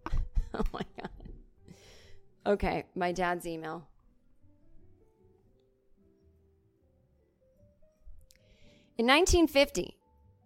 [0.54, 1.10] oh my God.
[2.44, 3.88] Okay, my dad's email.
[8.98, 9.95] In 1950,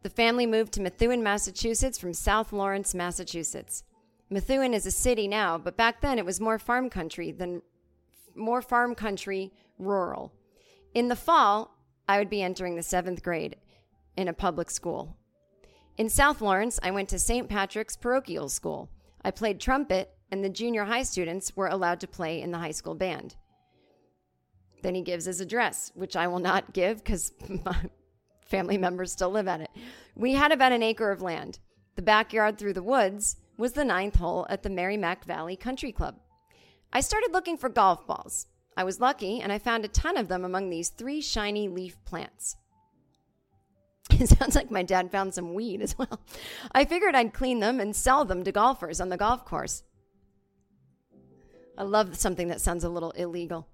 [0.03, 3.84] the family moved to Methuen, Massachusetts from South Lawrence, Massachusetts.
[4.30, 7.62] Methuen is a city now, but back then it was more farm country than
[8.34, 10.32] more farm country rural.
[10.94, 11.76] In the fall,
[12.09, 13.57] I would be entering the seventh grade
[14.16, 15.16] in a public school.
[15.98, 17.48] In South Lawrence, I went to St.
[17.48, 18.88] Patrick's Parochial School.
[19.22, 22.70] I played trumpet, and the junior high students were allowed to play in the high
[22.70, 23.36] school band.
[24.82, 27.32] Then he gives his address, which I will not give because
[28.51, 29.70] family members still live at it.
[30.14, 31.59] We had about an acre of land.
[31.96, 36.16] The backyard through the woods was the ninth hole at the Merrimack Valley Country Club.
[36.92, 38.46] I started looking for golf balls.
[38.76, 41.96] I was lucky and I found a ton of them among these three shiny leaf
[42.05, 42.57] plants.
[44.18, 46.20] It sounds like my dad found some weed as well.
[46.72, 49.84] I figured I'd clean them and sell them to golfers on the golf course.
[51.78, 53.68] I love something that sounds a little illegal.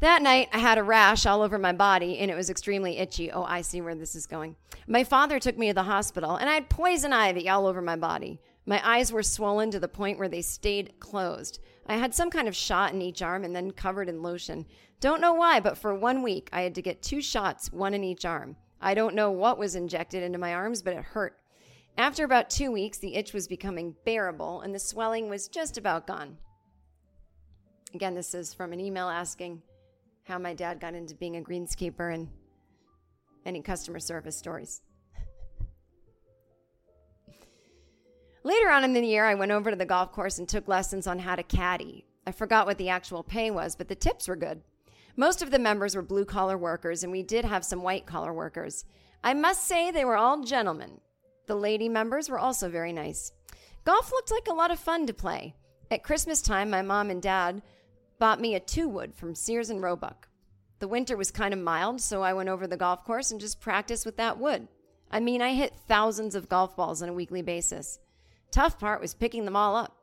[0.00, 3.30] That night, I had a rash all over my body and it was extremely itchy.
[3.30, 4.56] Oh, I see where this is going.
[4.86, 7.96] My father took me to the hospital and I had poison ivy all over my
[7.96, 8.40] body.
[8.66, 11.60] My eyes were swollen to the point where they stayed closed.
[11.86, 14.66] I had some kind of shot in each arm and then covered in lotion.
[15.00, 18.02] Don't know why, but for one week, I had to get two shots, one in
[18.02, 18.56] each arm.
[18.80, 21.38] I don't know what was injected into my arms, but it hurt.
[21.96, 26.06] After about two weeks, the itch was becoming bearable and the swelling was just about
[26.06, 26.38] gone.
[27.94, 29.62] Again, this is from an email asking
[30.24, 32.28] how my dad got into being a greenskeeper and
[33.44, 34.80] any customer service stories.
[38.42, 41.06] Later on in the year, I went over to the golf course and took lessons
[41.06, 42.06] on how to caddy.
[42.26, 44.62] I forgot what the actual pay was, but the tips were good.
[45.16, 48.32] Most of the members were blue collar workers, and we did have some white collar
[48.32, 48.84] workers.
[49.22, 51.00] I must say they were all gentlemen.
[51.46, 53.30] The lady members were also very nice.
[53.84, 55.54] Golf looked like a lot of fun to play.
[55.90, 57.62] At Christmas time, my mom and dad
[58.18, 60.28] bought me a two wood from Sears and Roebuck.
[60.78, 63.60] The winter was kind of mild, so I went over the golf course and just
[63.60, 64.68] practiced with that wood.
[65.10, 67.98] I mean, I hit thousands of golf balls on a weekly basis.
[68.50, 69.96] Tough part was picking them all up.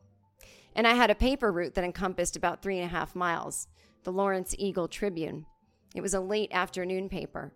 [0.76, 3.68] And I had a paper route that encompassed about three and a half miles
[4.04, 5.46] the Lawrence Eagle Tribune.
[5.94, 7.54] It was a late afternoon paper.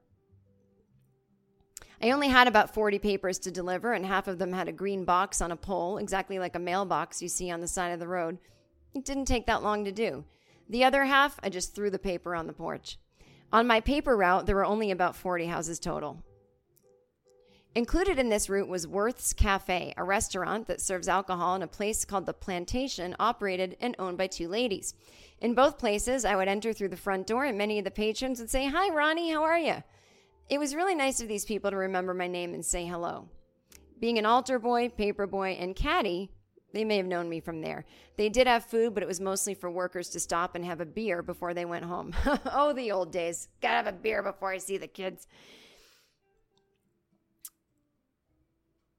[2.02, 5.06] I only had about 40 papers to deliver, and half of them had a green
[5.06, 8.08] box on a pole, exactly like a mailbox you see on the side of the
[8.08, 8.38] road.
[8.94, 10.26] It didn't take that long to do.
[10.70, 12.98] The other half, I just threw the paper on the porch.
[13.54, 16.24] On my paper route, there were only about 40 houses total.
[17.76, 22.06] Included in this route was Worth's Cafe, a restaurant that serves alcohol in a place
[22.06, 24.94] called the Plantation, operated and owned by two ladies.
[25.42, 28.40] In both places, I would enter through the front door, and many of the patrons
[28.40, 29.84] would say, Hi, Ronnie, how are you?
[30.50, 33.28] It was really nice of these people to remember my name and say hello.
[34.00, 36.32] Being an altar boy, paper boy, and caddy,
[36.76, 37.86] they may have known me from there.
[38.18, 40.86] They did have food, but it was mostly for workers to stop and have a
[40.86, 42.14] beer before they went home.
[42.52, 43.48] oh, the old days.
[43.62, 45.28] Gotta have a beer before I see the kids.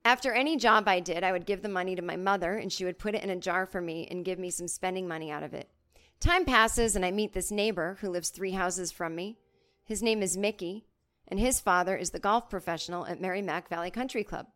[0.06, 2.84] After any job I did, I would give the money to my mother, and she
[2.84, 5.42] would put it in a jar for me and give me some spending money out
[5.42, 5.68] of it.
[6.20, 9.36] Time passes, and I meet this neighbor who lives three houses from me.
[9.84, 10.86] His name is Mickey,
[11.28, 14.46] and his father is the golf professional at Merrimack Valley Country Club.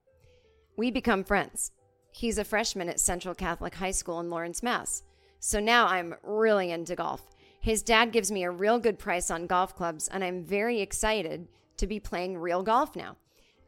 [0.76, 1.72] We become friends.
[2.12, 5.02] He's a freshman at Central Catholic High School in Lawrence, Mass.
[5.38, 7.22] So now I'm really into golf.
[7.60, 11.48] His dad gives me a real good price on golf clubs, and I'm very excited
[11.76, 13.16] to be playing real golf now.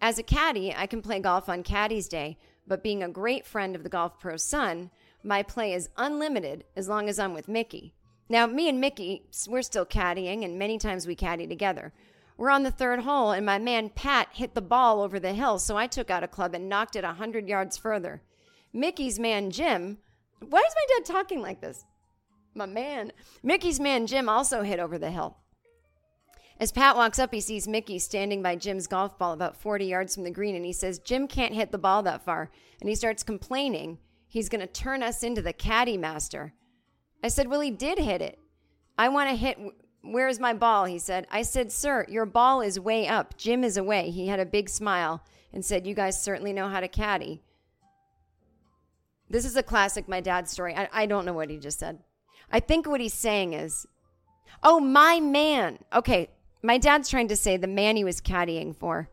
[0.00, 2.36] As a caddy, I can play golf on Caddy's Day,
[2.66, 4.90] but being a great friend of the Golf Pro's son,
[5.22, 7.94] my play is unlimited as long as I'm with Mickey.
[8.28, 11.92] Now, me and Mickey, we're still caddying, and many times we caddy together.
[12.36, 15.58] We're on the third hole, and my man Pat hit the ball over the hill,
[15.58, 18.22] so I took out a club and knocked it a 100 yards further.
[18.72, 19.98] Mickey's man Jim,
[20.40, 21.84] why is my dad talking like this?
[22.54, 23.12] My man.
[23.42, 25.36] Mickey's man Jim also hit over the hill.
[26.60, 30.14] As Pat walks up, he sees Mickey standing by Jim's golf ball about 40 yards
[30.14, 32.50] from the green, and he says, Jim can't hit the ball that far.
[32.80, 33.98] And he starts complaining
[34.28, 36.54] he's going to turn us into the caddy master.
[37.22, 38.38] I said, Well, he did hit it.
[38.98, 39.58] I want to hit.
[40.02, 40.86] Where's my ball?
[40.86, 41.26] He said.
[41.30, 43.36] I said, Sir, your ball is way up.
[43.36, 44.10] Jim is away.
[44.10, 47.42] He had a big smile and said, You guys certainly know how to caddy.
[49.32, 50.76] This is a classic my dad's story.
[50.76, 51.98] I, I don't know what he just said.
[52.50, 53.86] I think what he's saying is,
[54.62, 55.78] Oh, my man.
[55.92, 56.28] Okay,
[56.62, 59.08] my dad's trying to say the man he was caddying for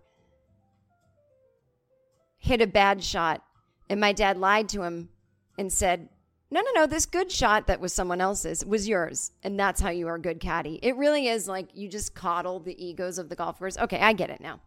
[2.38, 3.44] hit a bad shot.
[3.90, 5.10] And my dad lied to him
[5.58, 6.10] and said,
[6.52, 9.32] No, no, no, this good shot that was someone else's was yours.
[9.44, 10.80] And that's how you are a good caddy.
[10.84, 13.78] It really is like you just coddle the egos of the golfers.
[13.78, 14.60] Okay, I get it now.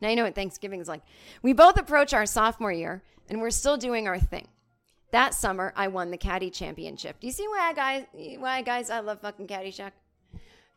[0.00, 1.02] Now you know what Thanksgiving is like.
[1.42, 4.48] We both approach our sophomore year and we're still doing our thing.
[5.12, 7.20] That summer, I won the caddy championship.
[7.20, 9.92] Do you see why I guys, why guys, I love fucking Caddyshack?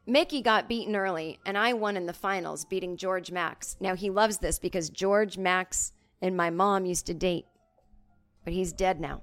[0.05, 3.75] Mickey got beaten early, and I won in the finals, beating George Max.
[3.81, 5.91] Now, he loves this because George Max
[6.21, 7.45] and my mom used to date,
[8.45, 9.21] but he's dead now.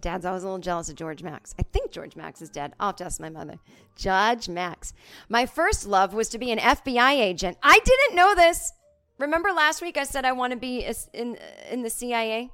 [0.00, 1.54] Dad's always a little jealous of George Max.
[1.58, 2.72] I think George Max is dead.
[2.80, 3.58] I'll have to ask my mother.
[3.96, 4.92] Judge Max.
[5.28, 7.58] My first love was to be an FBI agent.
[7.62, 8.72] I didn't know this.
[9.18, 12.50] Remember last week I said I want to be in, uh, in the CIA?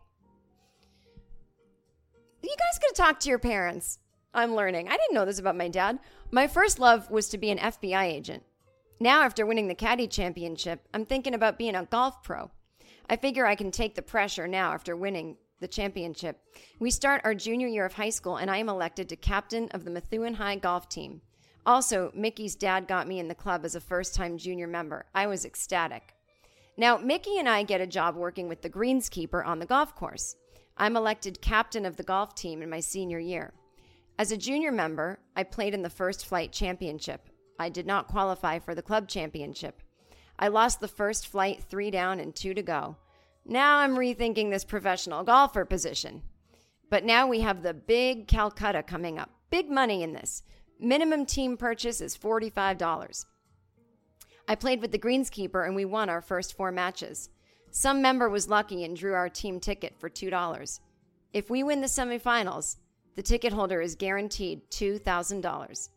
[2.43, 3.99] You guys could talk to your parents.
[4.35, 4.89] I'm learning.
[4.89, 5.99] I didn't know this about my dad.
[6.31, 8.43] My first love was to be an FBI agent.
[8.99, 12.51] Now, after winning the Caddy Championship, I'm thinking about being a golf pro.
[13.09, 16.41] I figure I can take the pressure now after winning the championship.
[16.79, 19.85] We start our junior year of high school, and I am elected to captain of
[19.85, 21.21] the Methuen High golf team.
[21.65, 25.07] Also, Mickey's dad got me in the club as a first time junior member.
[25.15, 26.15] I was ecstatic.
[26.77, 30.37] Now, Mickey and I get a job working with the greenskeeper on the golf course.
[30.77, 33.55] I'm elected captain of the golf team in my senior year.
[34.19, 37.29] As a junior member, I played in the first flight championship.
[37.59, 39.83] I did not qualify for the club championship.
[40.39, 42.97] I lost the first flight three down and two to go.
[43.49, 46.23] Now I'm rethinking this professional golfer position.
[46.91, 49.31] But now we have the big Calcutta coming up.
[49.51, 50.43] Big money in this.
[50.81, 53.25] Minimum team purchase is $45.
[54.49, 57.31] I played with the greenskeeper and we won our first four matches.
[57.71, 60.81] Some member was lucky and drew our team ticket for $2.
[61.33, 62.77] If we win the semifinals,
[63.15, 65.89] the ticket holder is guaranteed $2,000.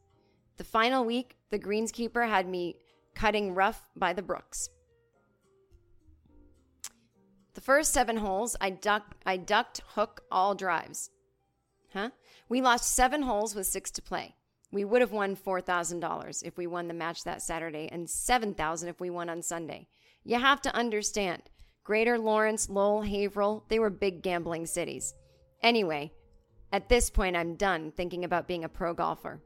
[0.58, 2.76] The final week, the greenskeeper had me
[3.16, 4.70] cutting rough by the brooks.
[7.54, 11.10] The first seven holes, I, duck, I ducked hook all drives.
[11.94, 12.10] Huh?
[12.48, 14.36] We lost seven holes with six to play.
[14.72, 19.00] We would have won $4,000 if we won the match that Saturday and $7,000 if
[19.02, 19.88] we won on Sunday.
[20.24, 21.44] You have to understand,
[21.84, 25.16] Greater Lawrence, Lowell, Haverhill, they were big gambling cities.
[25.64, 26.12] Anyway,
[26.72, 29.42] at this point, I'm done thinking about being a pro golfer.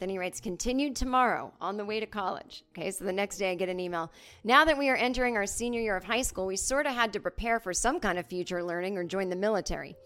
[0.00, 2.64] Then he writes, continued tomorrow on the way to college.
[2.76, 4.10] Okay, so the next day I get an email.
[4.42, 7.12] Now that we are entering our senior year of high school, we sort of had
[7.12, 9.96] to prepare for some kind of future learning or join the military.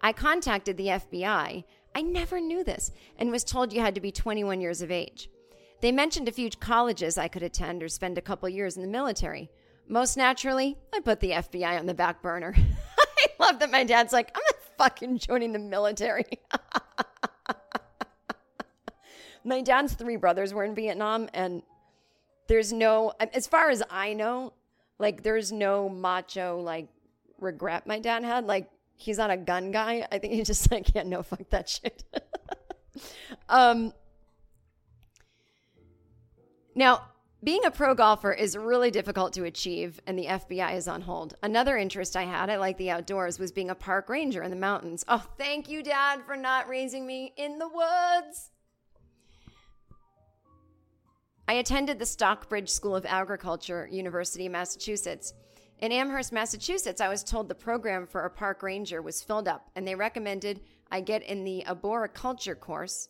[0.00, 1.64] I contacted the FBI.
[1.94, 5.30] I never knew this and was told you had to be 21 years of age.
[5.80, 8.88] They mentioned a few colleges I could attend or spend a couple years in the
[8.88, 9.50] military.
[9.88, 12.54] Most naturally, I put the FBI on the back burner.
[13.18, 16.26] I love that my dad's like, I'm not fucking joining the military.
[19.44, 21.62] my dad's three brothers were in Vietnam, and
[22.46, 24.52] there's no, as far as I know,
[24.98, 26.88] like there's no macho like
[27.40, 28.46] regret my dad had.
[28.46, 30.06] Like he's not a gun guy.
[30.10, 32.04] I think he's just like, yeah, no, fuck that shit.
[33.48, 33.92] um,
[36.74, 37.02] now,
[37.42, 41.34] being a pro golfer is really difficult to achieve, and the FBI is on hold.
[41.42, 44.56] Another interest I had, I like the outdoors, was being a park ranger in the
[44.56, 45.04] mountains.
[45.06, 48.50] Oh, thank you, Dad, for not raising me in the woods.
[51.48, 55.32] I attended the Stockbridge School of Agriculture, University of Massachusetts.
[55.78, 59.70] In Amherst, Massachusetts, I was told the program for a park ranger was filled up,
[59.74, 63.08] and they recommended I get in the arboriculture course,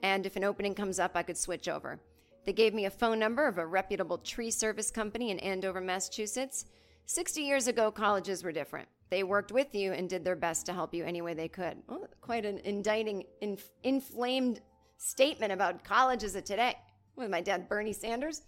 [0.00, 2.00] and if an opening comes up, I could switch over.
[2.44, 6.64] They gave me a phone number of a reputable tree service company in Andover, Massachusetts.
[7.04, 8.88] 60 years ago, colleges were different.
[9.08, 11.76] They worked with you and did their best to help you any way they could.
[12.20, 14.62] Quite an indicting, inf- inflamed
[14.96, 16.74] statement about colleges of today
[17.16, 18.42] with my dad, Bernie Sanders.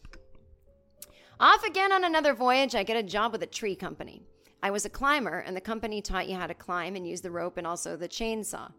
[1.41, 4.23] Off again on another voyage, I get a job with a tree company.
[4.63, 7.31] I was a climber, and the company taught you how to climb and use the
[7.31, 8.73] rope and also the chainsaw.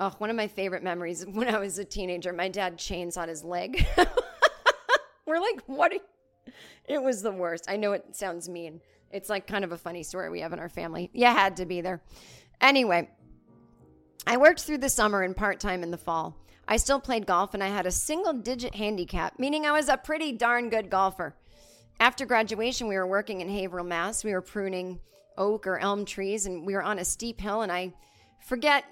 [0.00, 3.44] Oh, one of my favorite memories when I was a teenager, my dad chainsawed his
[3.44, 3.86] leg.
[5.26, 5.92] We're like, what?
[6.84, 7.64] It was the worst.
[7.68, 8.80] I know it sounds mean.
[9.10, 11.10] It's like kind of a funny story we have in our family.
[11.12, 12.02] You had to be there.
[12.60, 13.08] Anyway,
[14.26, 16.36] I worked through the summer and part time in the fall.
[16.66, 19.96] I still played golf and I had a single digit handicap, meaning I was a
[19.96, 21.34] pretty darn good golfer.
[22.00, 24.24] After graduation, we were working in Haverhill, Mass.
[24.24, 25.00] We were pruning
[25.36, 27.62] oak or elm trees and we were on a steep hill.
[27.62, 27.92] And I
[28.46, 28.84] forget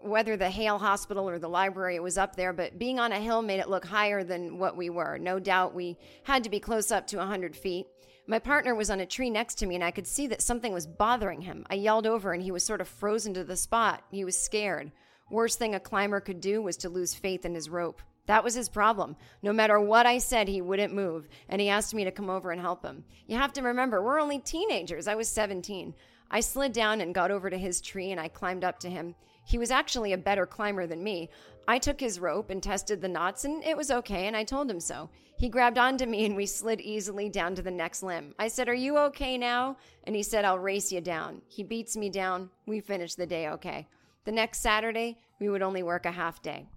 [0.00, 3.42] whether the Hale Hospital or the library was up there, but being on a hill
[3.42, 5.18] made it look higher than what we were.
[5.18, 7.86] No doubt we had to be close up to 100 feet.
[8.26, 10.72] My partner was on a tree next to me, and I could see that something
[10.72, 11.64] was bothering him.
[11.70, 14.04] I yelled over, and he was sort of frozen to the spot.
[14.10, 14.92] He was scared.
[15.30, 18.00] Worst thing a climber could do was to lose faith in his rope.
[18.26, 19.16] That was his problem.
[19.42, 22.50] No matter what I said, he wouldn't move, and he asked me to come over
[22.50, 23.04] and help him.
[23.26, 25.08] You have to remember, we're only teenagers.
[25.08, 25.94] I was 17.
[26.30, 29.14] I slid down and got over to his tree, and I climbed up to him.
[29.44, 31.30] He was actually a better climber than me.
[31.66, 34.70] I took his rope and tested the knots, and it was okay, and I told
[34.70, 35.08] him so.
[35.38, 38.34] He grabbed onto me, and we slid easily down to the next limb.
[38.38, 39.78] I said, Are you okay now?
[40.04, 41.40] And he said, I'll race you down.
[41.48, 42.50] He beats me down.
[42.66, 43.86] We finished the day okay.
[44.28, 46.68] The next Saturday, we would only work a half day.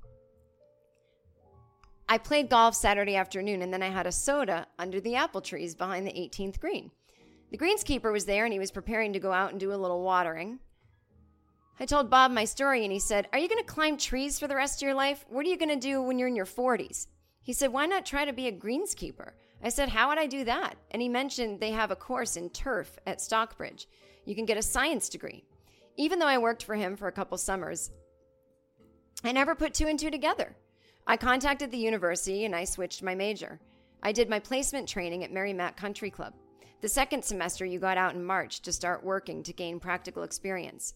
[2.07, 5.75] I played golf Saturday afternoon and then I had a soda under the apple trees
[5.75, 6.91] behind the 18th green.
[7.51, 10.01] The greenskeeper was there and he was preparing to go out and do a little
[10.01, 10.59] watering.
[11.77, 14.47] I told Bob my story and he said, Are you going to climb trees for
[14.47, 15.25] the rest of your life?
[15.27, 17.07] What are you going to do when you're in your 40s?
[17.43, 19.31] He said, Why not try to be a greenskeeper?
[19.61, 20.75] I said, How would I do that?
[20.91, 23.89] And he mentioned they have a course in turf at Stockbridge.
[24.23, 25.43] You can get a science degree.
[25.97, 27.91] Even though I worked for him for a couple summers,
[29.23, 30.55] I never put two and two together.
[31.05, 33.59] I contacted the university and I switched my major.
[34.03, 36.33] I did my placement training at Merrimack Country Club.
[36.81, 40.95] The second semester, you got out in March to start working to gain practical experience.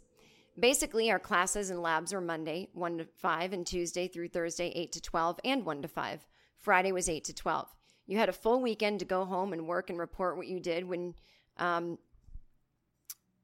[0.60, 4.91] Basically, our classes and labs were Monday, 1 to 5, and Tuesday through Thursday, 8
[4.93, 6.26] to 12, and 1 to 5.
[6.58, 7.76] Friday was 8 to 12.
[8.08, 10.86] You had a full weekend to go home and work and report what you did
[10.86, 11.14] when,
[11.58, 12.00] um,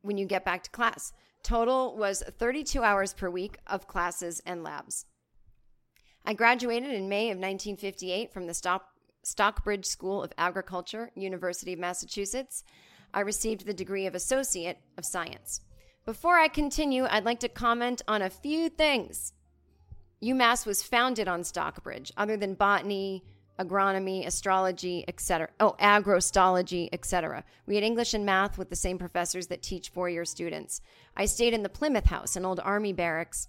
[0.01, 1.13] when you get back to class.
[1.43, 5.05] Total was 32 hours per week of classes and labs.
[6.25, 8.85] I graduated in May of 1958 from the Stock,
[9.23, 12.63] Stockbridge School of Agriculture, University of Massachusetts.
[13.13, 15.61] I received the degree of Associate of Science.
[16.05, 19.33] Before I continue, I'd like to comment on a few things.
[20.23, 23.23] UMass was founded on Stockbridge, other than botany,
[23.63, 25.49] agronomy, astrology, etc.
[25.59, 27.43] Oh, agrostology, etc.
[27.65, 30.81] We had English and math with the same professors that teach four-year students.
[31.15, 33.47] I stayed in the Plymouth House, an old army barracks,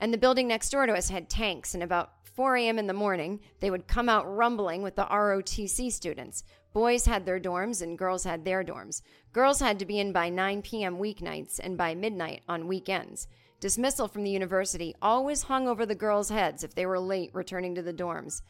[0.00, 1.74] and the building next door to us had tanks.
[1.74, 2.78] And about 4 a.m.
[2.78, 6.44] in the morning, they would come out rumbling with the ROTC students.
[6.72, 9.02] Boys had their dorms and girls had their dorms.
[9.32, 10.98] Girls had to be in by 9 p.m.
[10.98, 13.28] weeknights and by midnight on weekends.
[13.60, 17.76] Dismissal from the university always hung over the girls' heads if they were late returning
[17.76, 18.42] to the dorms.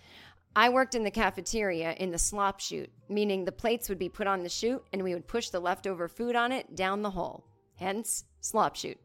[0.55, 4.27] I worked in the cafeteria in the slop chute, meaning the plates would be put
[4.27, 7.45] on the chute and we would push the leftover food on it down the hole.
[7.77, 8.99] Hence, slop chute.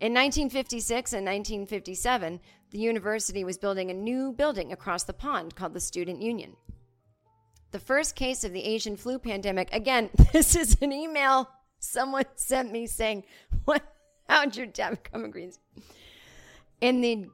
[0.00, 2.40] In 1956 and 1957,
[2.70, 6.56] the university was building a new building across the pond called the Student Union.
[7.70, 11.50] The first case of the Asian flu pandemic, again, this is an email
[11.80, 13.24] someone sent me saying,
[13.66, 13.82] What
[14.28, 15.58] how'd your dad become a?
[16.80, 17.28] In the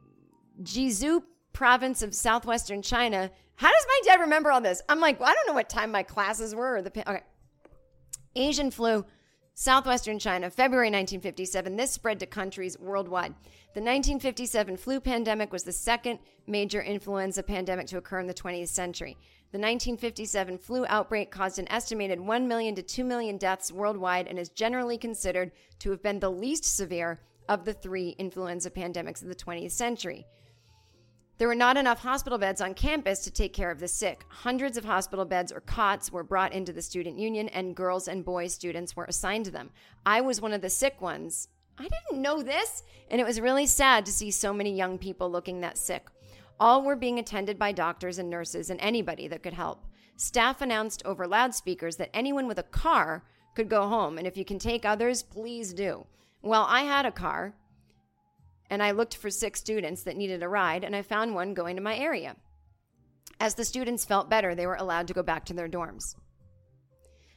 [0.63, 3.31] Jiangsu province of southwestern China.
[3.61, 4.81] How does my dad remember all this?
[4.89, 7.21] I'm like, well, I don't know what time my classes were or the okay.
[8.35, 9.05] Asian flu,
[9.53, 11.77] southwestern China, February 1957.
[11.77, 13.35] This spread to countries worldwide.
[13.75, 18.69] The 1957 flu pandemic was the second major influenza pandemic to occur in the 20th
[18.69, 19.19] century.
[19.53, 24.39] The 1957 flu outbreak caused an estimated 1 million to 2 million deaths worldwide and
[24.39, 29.29] is generally considered to have been the least severe of the three influenza pandemics of
[29.29, 30.25] the 20th century.
[31.41, 34.27] There were not enough hospital beds on campus to take care of the sick.
[34.29, 38.23] Hundreds of hospital beds or cots were brought into the student union, and girls and
[38.23, 39.71] boys students were assigned to them.
[40.05, 41.49] I was one of the sick ones.
[41.79, 45.31] I didn't know this, and it was really sad to see so many young people
[45.31, 46.09] looking that sick.
[46.61, 49.87] All were being attended by doctors and nurses and anybody that could help.
[50.17, 53.25] Staff announced over loudspeakers that anyone with a car
[53.55, 56.05] could go home, and if you can take others, please do.
[56.43, 57.55] Well, I had a car,
[58.71, 61.77] and I looked for six students that needed a ride, and I found one going
[61.77, 62.37] to my area.
[63.39, 66.15] As the students felt better, they were allowed to go back to their dorms.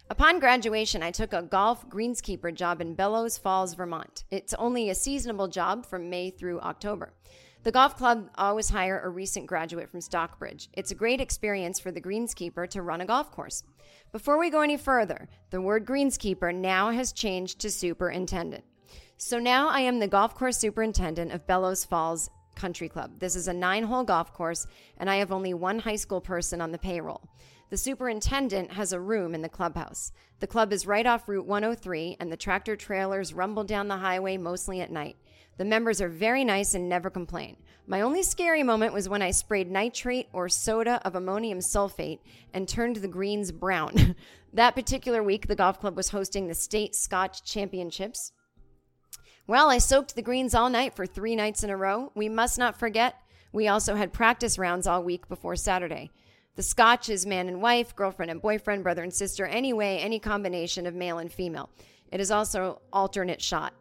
[0.10, 4.26] Upon graduation, I took a golf greenskeeper job in Bellows Falls, Vermont.
[4.30, 7.14] It's only a seasonable job from May through October.
[7.64, 10.68] The golf club always hire a recent graduate from Stockbridge.
[10.74, 13.64] It's a great experience for the greenskeeper to run a golf course.
[14.12, 18.66] Before we go any further, the word greenskeeper now has changed to superintendent.
[19.18, 23.20] So now I am the golf course superintendent of Bellows Falls Country Club.
[23.20, 26.62] This is a nine hole golf course, and I have only one high school person
[26.62, 27.22] on the payroll.
[27.70, 30.12] The superintendent has a room in the clubhouse.
[30.40, 34.38] The club is right off Route 103, and the tractor trailers rumble down the highway
[34.38, 35.16] mostly at night.
[35.58, 37.58] The members are very nice and never complain.
[37.86, 42.20] My only scary moment was when I sprayed nitrate or soda of ammonium sulfate
[42.54, 44.16] and turned the greens brown.
[44.54, 48.32] that particular week, the golf club was hosting the state Scotch championships.
[49.46, 52.14] Well, I soaked the greens all night for three nights in a row.
[52.16, 53.16] We must not forget,
[53.52, 56.12] we also had practice rounds all week before Saturday.
[56.56, 60.86] The Scotch is man and wife, girlfriend and boyfriend, brother and sister, anyway, any combination
[60.86, 61.70] of male and female.
[62.10, 63.74] It is also alternate shot.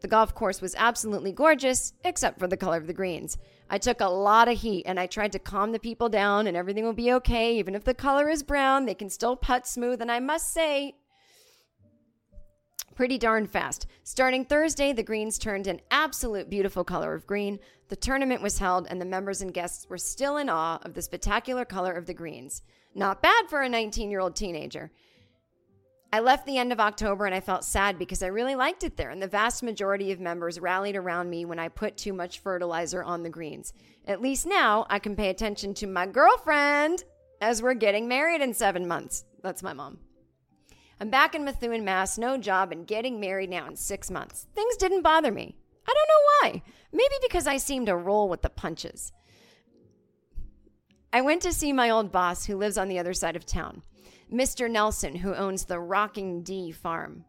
[0.00, 3.36] The golf course was absolutely gorgeous, except for the color of the greens.
[3.68, 6.56] I took a lot of heat and I tried to calm the people down, and
[6.56, 7.58] everything will be okay.
[7.58, 10.00] Even if the color is brown, they can still putt smooth.
[10.00, 10.94] And I must say,
[13.02, 13.88] pretty darn fast.
[14.04, 17.58] Starting Thursday, the greens turned an absolute beautiful color of green.
[17.88, 21.02] The tournament was held, and the members and guests were still in awe of the
[21.02, 22.62] spectacular color of the greens.
[22.94, 24.92] Not bad for a 19 year old teenager.
[26.12, 28.96] I left the end of October and I felt sad because I really liked it
[28.96, 32.38] there, and the vast majority of members rallied around me when I put too much
[32.38, 33.72] fertilizer on the greens.
[34.06, 37.02] At least now I can pay attention to my girlfriend
[37.40, 39.24] as we're getting married in seven months.
[39.42, 39.98] That's my mom.
[41.02, 44.46] I'm back in Methuen, Mass, no job, and getting married now in six months.
[44.54, 45.56] Things didn't bother me.
[45.84, 46.62] I don't know why.
[46.92, 49.10] Maybe because I seem to roll with the punches.
[51.12, 53.82] I went to see my old boss who lives on the other side of town,
[54.32, 54.70] Mr.
[54.70, 57.24] Nelson, who owns the Rocking D farm.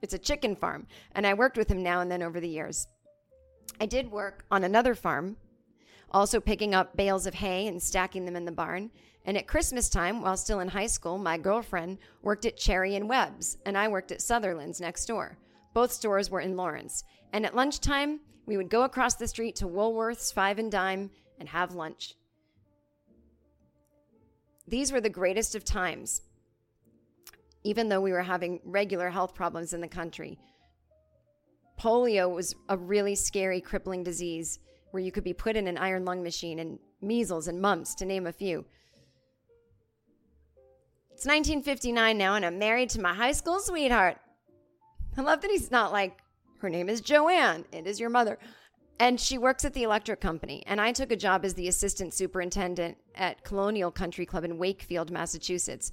[0.00, 2.88] It's a chicken farm, and I worked with him now and then over the years.
[3.78, 5.36] I did work on another farm,
[6.10, 8.90] also picking up bales of hay and stacking them in the barn.
[9.24, 13.08] And at Christmas time, while still in high school, my girlfriend worked at Cherry and
[13.08, 15.36] Webb's, and I worked at Sutherland's next door.
[15.74, 17.04] Both stores were in Lawrence.
[17.32, 21.48] And at lunchtime, we would go across the street to Woolworth's Five and Dime and
[21.48, 22.14] have lunch.
[24.66, 26.22] These were the greatest of times,
[27.62, 30.38] even though we were having regular health problems in the country.
[31.78, 34.58] Polio was a really scary, crippling disease
[34.90, 38.04] where you could be put in an iron lung machine, and measles and mumps, to
[38.04, 38.64] name a few.
[41.20, 44.16] It's 1959 now, and I'm married to my high school sweetheart.
[45.18, 46.16] I love that he's not like,
[46.60, 48.38] her name is Joanne, it is your mother.
[48.98, 50.62] And she works at the electric company.
[50.66, 55.10] And I took a job as the assistant superintendent at Colonial Country Club in Wakefield,
[55.10, 55.92] Massachusetts.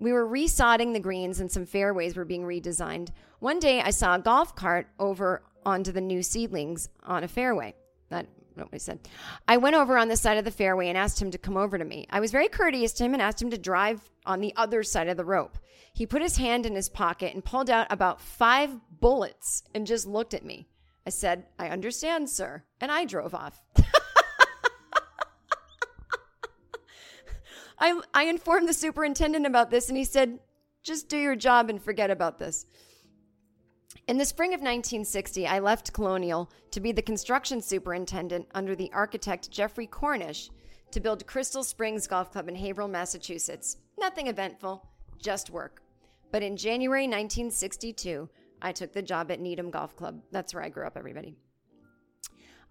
[0.00, 3.10] We were resodding the greens and some fairways were being redesigned.
[3.40, 7.74] One day I saw a golf cart over onto the new seedlings on a fairway.
[8.08, 9.00] That what I said.
[9.48, 11.78] I went over on the side of the fairway and asked him to come over
[11.78, 12.06] to me.
[12.10, 15.08] I was very courteous to him and asked him to drive on the other side
[15.08, 15.58] of the rope.
[15.92, 20.06] He put his hand in his pocket and pulled out about five bullets and just
[20.06, 20.68] looked at me.
[21.06, 22.62] I said, I understand, sir.
[22.80, 23.60] And I drove off.
[27.78, 30.38] I, I informed the superintendent about this and he said,
[30.82, 32.66] just do your job and forget about this.
[34.08, 38.90] In the spring of 1960, I left Colonial to be the construction superintendent under the
[38.92, 40.50] architect Geoffrey Cornish
[40.90, 43.76] to build Crystal Springs Golf Club in Haverhill, Massachusetts.
[43.96, 44.84] Nothing eventful,
[45.22, 45.84] just work.
[46.32, 48.28] But in January 1962,
[48.60, 50.20] I took the job at Needham Golf Club.
[50.32, 51.36] That's where I grew up, everybody.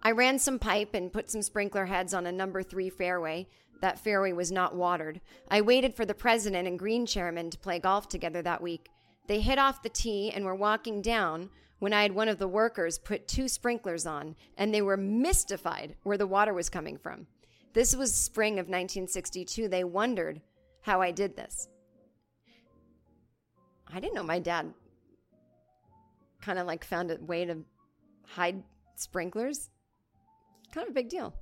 [0.02, 3.48] I ran some pipe and put some sprinkler heads on a number three fairway.
[3.80, 5.22] That fairway was not watered.
[5.50, 8.90] I waited for the president and green chairman to play golf together that week.
[9.32, 12.46] They hit off the tee and were walking down when I had one of the
[12.46, 17.26] workers put two sprinklers on, and they were mystified where the water was coming from.
[17.72, 19.68] This was spring of 1962.
[19.68, 20.42] They wondered
[20.82, 21.70] how I did this.
[23.90, 24.74] I didn't know my dad
[26.42, 27.64] kind of like found a way to
[28.26, 28.62] hide
[28.96, 29.70] sprinklers.
[30.72, 31.32] Kind of a big deal.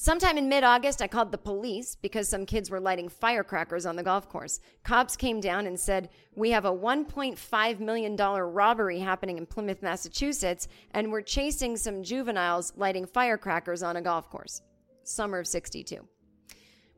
[0.00, 3.96] Sometime in mid August, I called the police because some kids were lighting firecrackers on
[3.96, 4.60] the golf course.
[4.84, 10.68] Cops came down and said, We have a $1.5 million robbery happening in Plymouth, Massachusetts,
[10.92, 14.62] and we're chasing some juveniles lighting firecrackers on a golf course.
[15.02, 16.06] Summer of 62.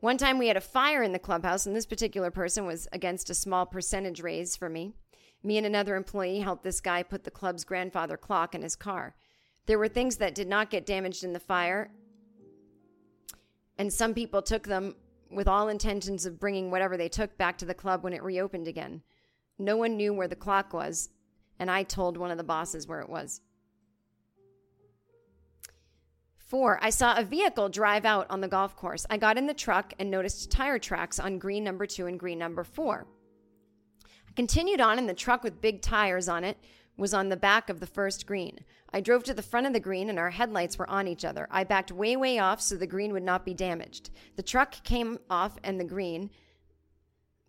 [0.01, 3.31] One time we had a fire in the clubhouse, and this particular person was against
[3.31, 4.93] a small percentage raise for me.
[5.41, 9.15] Me and another employee helped this guy put the club's grandfather clock in his car.
[9.65, 11.89] There were things that did not get damaged in the fire,
[13.81, 14.93] and some people took them
[15.31, 18.67] with all intentions of bringing whatever they took back to the club when it reopened
[18.67, 19.01] again.
[19.57, 21.09] No one knew where the clock was,
[21.57, 23.41] and I told one of the bosses where it was.
[26.37, 29.07] Four, I saw a vehicle drive out on the golf course.
[29.09, 32.37] I got in the truck and noticed tire tracks on green number two and green
[32.37, 33.07] number four.
[34.29, 36.59] I continued on, in the truck with big tires on it
[37.01, 38.59] was on the back of the first green.
[38.93, 41.47] I drove to the front of the green and our headlights were on each other.
[41.51, 44.11] I backed way, way off so the green would not be damaged.
[44.35, 46.29] The truck came off and the green.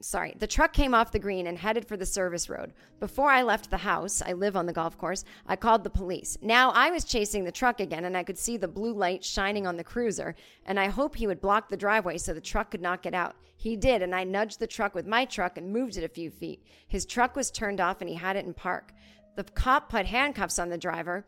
[0.01, 2.73] Sorry, the truck came off the green and headed for the service road.
[2.99, 6.37] Before I left the house, I live on the golf course, I called the police.
[6.43, 9.65] Now I was chasing the truck again and I could see the blue light shining
[9.65, 10.35] on the cruiser,
[10.67, 13.37] and I hoped he would block the driveway so the truck could not get out.
[13.57, 16.31] He did, and I nudged the truck with my truck and moved it a few
[16.31, 16.67] feet.
[16.89, 18.93] His truck was turned off and he had it in park.
[19.37, 21.25] The cop put handcuffs on the driver,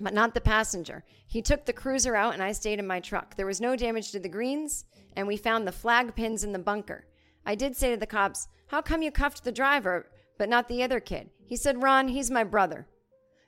[0.00, 1.04] but not the passenger.
[1.26, 3.36] He took the cruiser out and I stayed in my truck.
[3.36, 4.84] There was no damage to the greens,
[5.16, 7.06] and we found the flag pins in the bunker.
[7.46, 10.82] I did say to the cops, How come you cuffed the driver, but not the
[10.82, 11.30] other kid?
[11.44, 12.86] He said, Ron, he's my brother.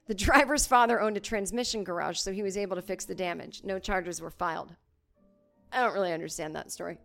[0.07, 3.62] The driver's father owned a transmission garage, so he was able to fix the damage.
[3.64, 4.74] No charges were filed.
[5.72, 6.98] I don't really understand that story.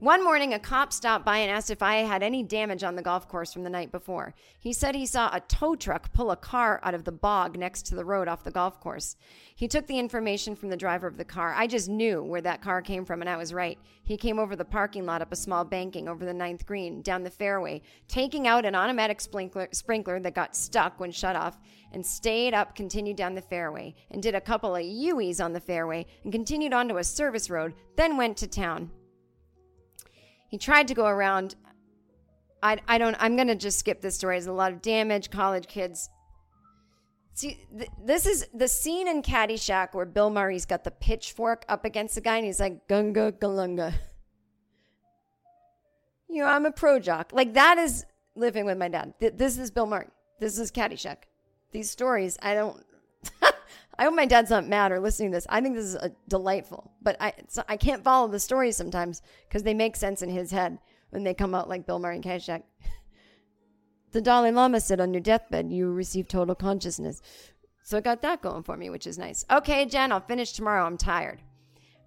[0.00, 3.02] One morning, a cop stopped by and asked if I had any damage on the
[3.02, 4.34] golf course from the night before.
[4.58, 7.82] He said he saw a tow truck pull a car out of the bog next
[7.88, 9.16] to the road off the golf course.
[9.54, 11.52] He took the information from the driver of the car.
[11.54, 13.78] I just knew where that car came from, and I was right.
[14.02, 17.22] He came over the parking lot up a small banking over the ninth green, down
[17.22, 21.58] the fairway, taking out an automatic sprinkler, sprinkler that got stuck when shut off,
[21.92, 25.60] and stayed up, continued down the fairway, and did a couple of U's on the
[25.60, 28.90] fairway, and continued onto a service road, then went to town.
[30.50, 31.54] He tried to go around.
[32.62, 34.34] I, I don't, I'm going to just skip this story.
[34.34, 36.10] There's a lot of damage, college kids.
[37.34, 41.84] See, th- this is the scene in Caddyshack where Bill Murray's got the pitchfork up
[41.84, 43.94] against the guy and he's like, Gunga Galunga.
[46.28, 47.30] You know, I'm a pro jock.
[47.32, 49.14] Like, that is living with my dad.
[49.20, 50.08] Th- this is Bill Murray.
[50.40, 51.18] This is Caddyshack.
[51.70, 52.84] These stories, I don't.
[54.00, 55.46] I hope my dad's not mad or listening to this.
[55.50, 57.34] I think this is a delightful, but I
[57.68, 60.78] I can't follow the stories sometimes because they make sense in his head
[61.10, 62.62] when they come out like Bill Murray and Caddyshack.
[64.12, 67.22] The Dalai Lama said on your deathbed, you receive total consciousness.
[67.84, 69.44] So I got that going for me, which is nice.
[69.48, 70.84] Okay, Jen, I'll finish tomorrow.
[70.84, 71.40] I'm tired.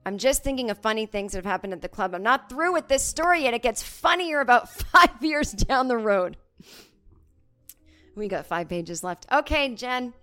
[0.05, 2.13] I'm just thinking of funny things that have happened at the club.
[2.13, 3.53] I'm not through with this story yet.
[3.53, 6.35] It gets funnier about five years down the road.
[8.17, 9.25] We got five pages left.
[9.31, 10.13] Okay, Jen.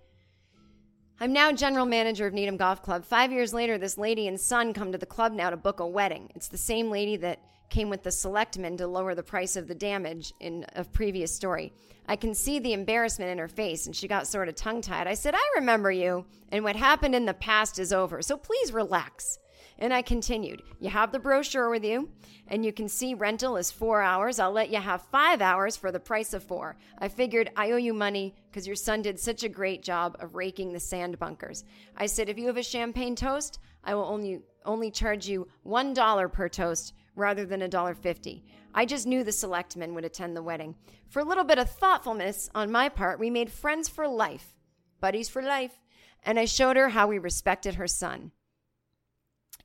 [1.21, 3.05] I'm now general manager of Needham Golf Club.
[3.05, 5.85] Five years later, this lady and son come to the club now to book a
[5.85, 6.31] wedding.
[6.33, 9.75] It's the same lady that came with the selectmen to lower the price of the
[9.75, 11.73] damage in a previous story.
[12.07, 15.05] I can see the embarrassment in her face, and she got sort of tongue tied.
[15.05, 18.73] I said, I remember you, and what happened in the past is over, so please
[18.73, 19.37] relax.
[19.81, 22.09] And I continued, You have the brochure with you,
[22.47, 24.37] and you can see rental is four hours.
[24.37, 26.77] I'll let you have five hours for the price of four.
[26.99, 30.35] I figured I owe you money because your son did such a great job of
[30.35, 31.63] raking the sand bunkers.
[31.97, 36.31] I said, If you have a champagne toast, I will only, only charge you $1
[36.31, 38.43] per toast rather than $1.50.
[38.75, 40.75] I just knew the selectmen would attend the wedding.
[41.09, 44.53] For a little bit of thoughtfulness on my part, we made friends for life,
[44.99, 45.79] buddies for life,
[46.21, 48.31] and I showed her how we respected her son.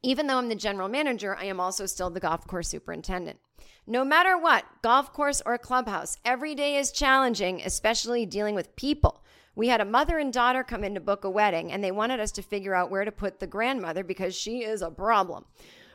[0.07, 3.41] Even though I'm the general manager, I am also still the golf course superintendent.
[3.89, 9.25] No matter what, golf course or clubhouse, every day is challenging, especially dealing with people.
[9.57, 12.21] We had a mother and daughter come in to book a wedding, and they wanted
[12.21, 15.45] us to figure out where to put the grandmother because she is a problem.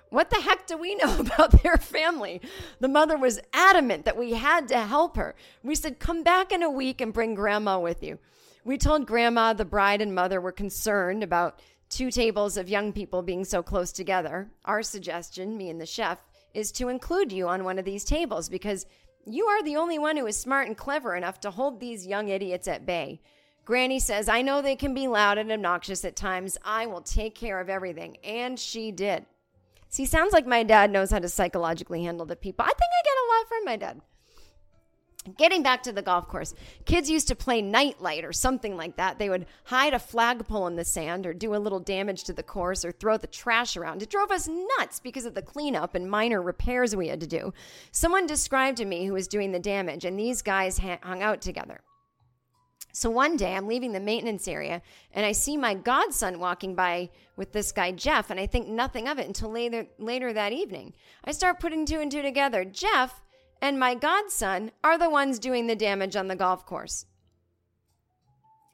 [0.10, 2.42] What the heck do we know about their family?
[2.82, 5.36] The mother was adamant that we had to help her.
[5.64, 8.20] We said, Come back in a week and bring grandma with you.
[8.66, 11.62] We told grandma the bride and mother were concerned about
[11.92, 14.50] two tables of young people being so close together.
[14.66, 18.50] Our suggestion, me and the chef, is to include you on one of these tables
[18.50, 18.86] because
[19.26, 22.30] you are the only one who is smart and clever enough to hold these young
[22.30, 23.22] idiots at bay.
[23.66, 26.58] Granny says, I know they can be loud and obnoxious at times.
[26.66, 28.18] I will take care of everything.
[28.24, 29.26] And she did.
[29.90, 32.64] See, sounds like my dad knows how to psychologically handle the people.
[32.64, 34.02] I think I get a lot from my dad.
[35.38, 36.56] Getting back to the golf course,
[36.86, 39.20] kids used to play nightlight or something like that.
[39.20, 42.42] They would hide a flagpole in the sand or do a little damage to the
[42.42, 44.02] course or throw the trash around.
[44.02, 44.50] It drove us
[44.80, 47.54] nuts because of the cleanup and minor repairs we had to do.
[47.92, 51.82] Someone described to me who was doing the damage, and these guys hung out together.
[52.94, 54.82] So one day I'm leaving the maintenance area
[55.14, 59.08] and I see my godson walking by with this guy Jeff and I think nothing
[59.08, 60.94] of it until later later that evening.
[61.24, 62.66] I start putting two and two together.
[62.66, 63.22] Jeff
[63.62, 67.06] and my godson are the ones doing the damage on the golf course.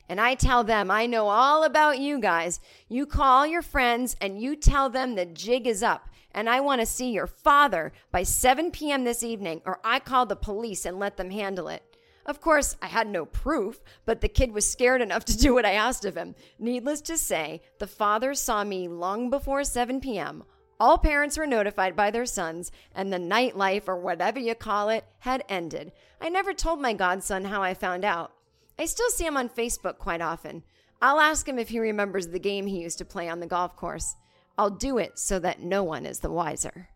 [0.09, 2.59] And I tell them, I know all about you guys.
[2.87, 6.09] You call your friends and you tell them the jig is up.
[6.31, 9.03] And I want to see your father by 7 p.m.
[9.03, 11.83] this evening, or I call the police and let them handle it.
[12.25, 15.65] Of course, I had no proof, but the kid was scared enough to do what
[15.65, 16.35] I asked of him.
[16.59, 20.43] Needless to say, the father saw me long before 7 p.m.
[20.79, 25.05] All parents were notified by their sons, and the nightlife, or whatever you call it,
[25.19, 25.91] had ended.
[26.21, 28.33] I never told my godson how I found out.
[28.77, 30.63] I still see him on Facebook quite often.
[31.01, 33.75] I'll ask him if he remembers the game he used to play on the golf
[33.75, 34.15] course.
[34.57, 36.89] I'll do it so that no one is the wiser.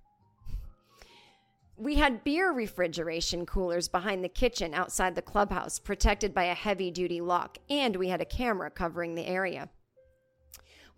[1.75, 6.91] We had beer refrigeration coolers behind the kitchen outside the clubhouse, protected by a heavy
[6.91, 9.69] duty lock, and we had a camera covering the area.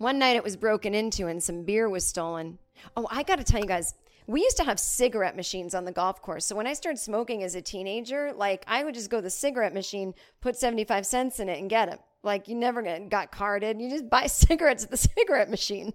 [0.04, 2.60] One night it was broken into and some beer was stolen.
[2.98, 3.94] Oh, I got to tell you guys,
[4.28, 6.46] we used to have cigarette machines on the golf course.
[6.46, 9.30] So when I started smoking as a teenager, like I would just go to the
[9.30, 12.00] cigarette machine, put 75 cents in it and get them.
[12.22, 13.80] Like you never got carded.
[13.80, 15.94] You just buy cigarettes at the cigarette machine.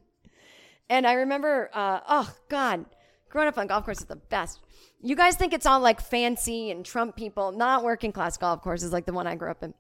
[0.89, 2.87] And I remember, uh, oh God,
[3.29, 4.61] growing up on golf course is the best.
[5.03, 8.91] You guys think it's all like fancy and Trump people, not working class golf courses
[8.91, 9.75] like the one I grew up in.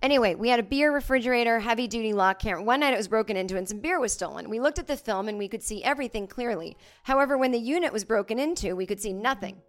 [0.00, 2.62] Anyway, we had a beer refrigerator, heavy duty lock camera.
[2.62, 4.48] One night it was broken into and some beer was stolen.
[4.48, 6.76] We looked at the film and we could see everything clearly.
[7.02, 9.60] However, when the unit was broken into, we could see nothing.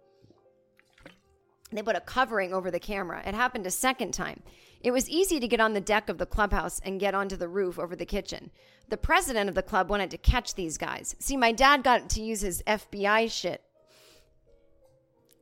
[1.72, 3.22] They put a covering over the camera.
[3.24, 4.42] It happened a second time.
[4.80, 7.48] It was easy to get on the deck of the clubhouse and get onto the
[7.48, 8.50] roof over the kitchen.
[8.88, 11.14] The president of the club wanted to catch these guys.
[11.18, 13.62] See, my dad got to use his FBI shit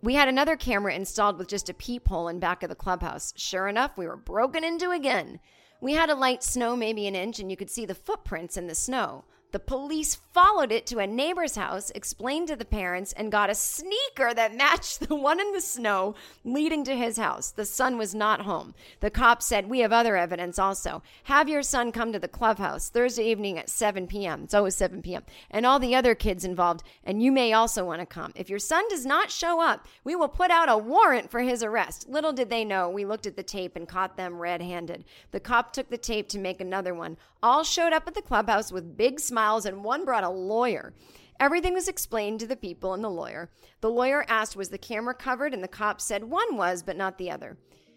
[0.02, 3.32] we had another camera installed with just a peephole in back of the clubhouse.
[3.36, 5.40] Sure enough, we were broken into again.
[5.80, 8.66] We had a light snow, maybe an inch, and you could see the footprints in
[8.66, 9.24] the snow.
[9.50, 13.54] The police followed it to a neighbor's house, explained to the parents, and got a
[13.54, 16.14] sneaker that matched the one in the snow
[16.44, 17.50] leading to his house.
[17.50, 18.74] The son was not home.
[19.00, 21.02] The cops said, We have other evidence also.
[21.24, 24.42] Have your son come to the clubhouse Thursday evening at 7 p.m.
[24.44, 25.22] It's always 7 p.m.
[25.50, 28.34] And all the other kids involved, and you may also want to come.
[28.36, 31.62] If your son does not show up, we will put out a warrant for his
[31.62, 32.06] arrest.
[32.06, 35.06] Little did they know, we looked at the tape and caught them red handed.
[35.30, 37.16] The cop took the tape to make another one.
[37.42, 40.92] All showed up at the clubhouse with big smiles, and one brought a lawyer.
[41.40, 43.50] Everything was explained to the people and the lawyer.
[43.80, 45.54] The lawyer asked, Was the camera covered?
[45.54, 47.56] And the cop said one was, but not the other.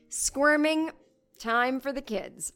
[0.10, 0.92] Squirming,
[1.40, 2.54] time for the kids.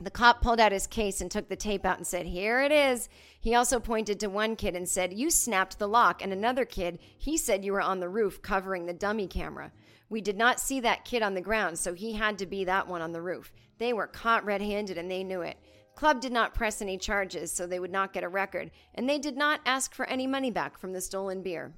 [0.00, 2.72] The cop pulled out his case and took the tape out and said, Here it
[2.72, 3.08] is.
[3.40, 6.22] He also pointed to one kid and said, You snapped the lock.
[6.22, 9.72] And another kid, he said you were on the roof covering the dummy camera.
[10.10, 12.86] We did not see that kid on the ground, so he had to be that
[12.86, 13.50] one on the roof.
[13.78, 15.56] They were caught red handed and they knew it.
[15.94, 19.18] Club did not press any charges, so they would not get a record, and they
[19.18, 21.74] did not ask for any money back from the stolen beer.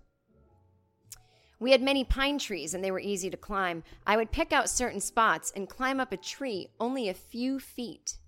[1.61, 3.85] We had many pine trees and they were easy to climb.
[4.07, 8.19] I would pick out certain spots and climb up a tree only a few feet.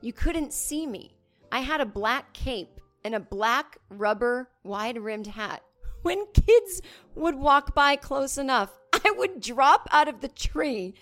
[0.00, 1.16] You couldn't see me.
[1.50, 5.62] I had a black cape and a black rubber wide rimmed hat.
[6.02, 6.82] When kids
[7.14, 10.94] would walk by close enough, I would drop out of the tree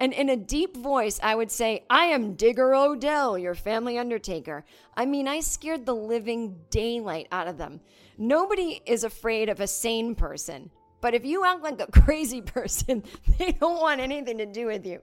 [0.00, 4.64] and in a deep voice, I would say, I am Digger O'Dell, your family undertaker.
[4.96, 7.80] I mean, I scared the living daylight out of them.
[8.16, 10.70] Nobody is afraid of a sane person.
[11.02, 13.04] But if you act like a crazy person,
[13.38, 15.02] they don't want anything to do with you.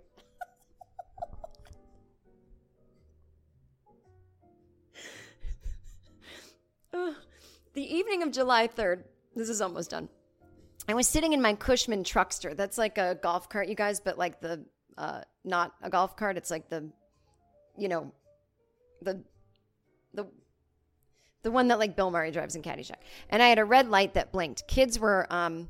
[7.76, 9.04] the evening of July 3rd,
[9.36, 10.10] this is almost done.
[10.88, 12.58] I was sitting in my Cushman truckster.
[12.58, 14.66] That's like a golf cart, you guys, but like the
[14.98, 16.38] uh, not a golf cart.
[16.38, 16.90] It's like the,
[17.78, 18.12] you know,
[19.02, 19.22] the,
[20.14, 20.26] the,
[21.44, 23.02] the one that like Bill Murray drives in Caddyshack.
[23.30, 24.68] And I had a red light that blinked.
[24.68, 25.70] Kids were um,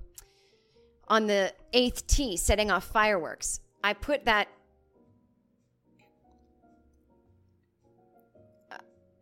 [1.08, 3.60] on the eighth tee setting off fireworks.
[3.84, 4.48] I put that.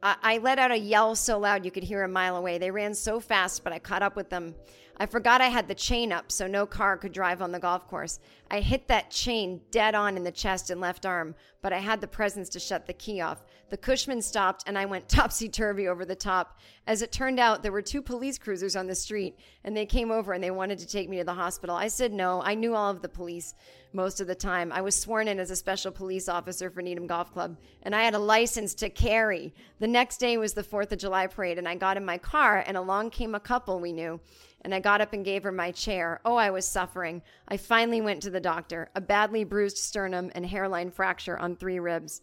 [0.07, 2.60] I let out a yell so loud you could hear a mile away.
[2.60, 4.53] They ran so fast, but I caught up with them
[4.97, 7.88] I forgot I had the chain up so no car could drive on the golf
[7.88, 8.19] course.
[8.49, 11.99] I hit that chain dead on in the chest and left arm, but I had
[11.99, 13.43] the presence to shut the key off.
[13.69, 16.59] The Cushman stopped and I went topsy turvy over the top.
[16.88, 20.11] As it turned out, there were two police cruisers on the street and they came
[20.11, 21.76] over and they wanted to take me to the hospital.
[21.76, 22.41] I said no.
[22.41, 23.53] I knew all of the police
[23.91, 24.72] most of the time.
[24.72, 28.03] I was sworn in as a special police officer for Needham Golf Club and I
[28.03, 29.53] had a license to carry.
[29.80, 32.63] The next day was the 4th of July parade and I got in my car
[32.65, 34.22] and along came a couple we knew
[34.65, 36.19] and I got up and gave her my chair.
[36.25, 37.21] Oh, I was suffering.
[37.47, 38.89] I finally went to the doctor.
[38.95, 42.21] A badly bruised sternum and hairline fracture on three ribs.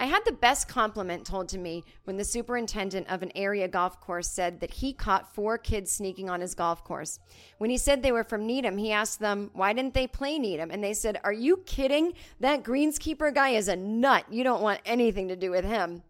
[0.00, 4.00] I had the best compliment told to me when the superintendent of an area golf
[4.00, 7.20] course said that he caught four kids sneaking on his golf course.
[7.58, 10.72] When he said they were from Needham, he asked them, Why didn't they play Needham?
[10.72, 12.14] And they said, Are you kidding?
[12.40, 14.24] That greenskeeper guy is a nut.
[14.30, 16.02] You don't want anything to do with him.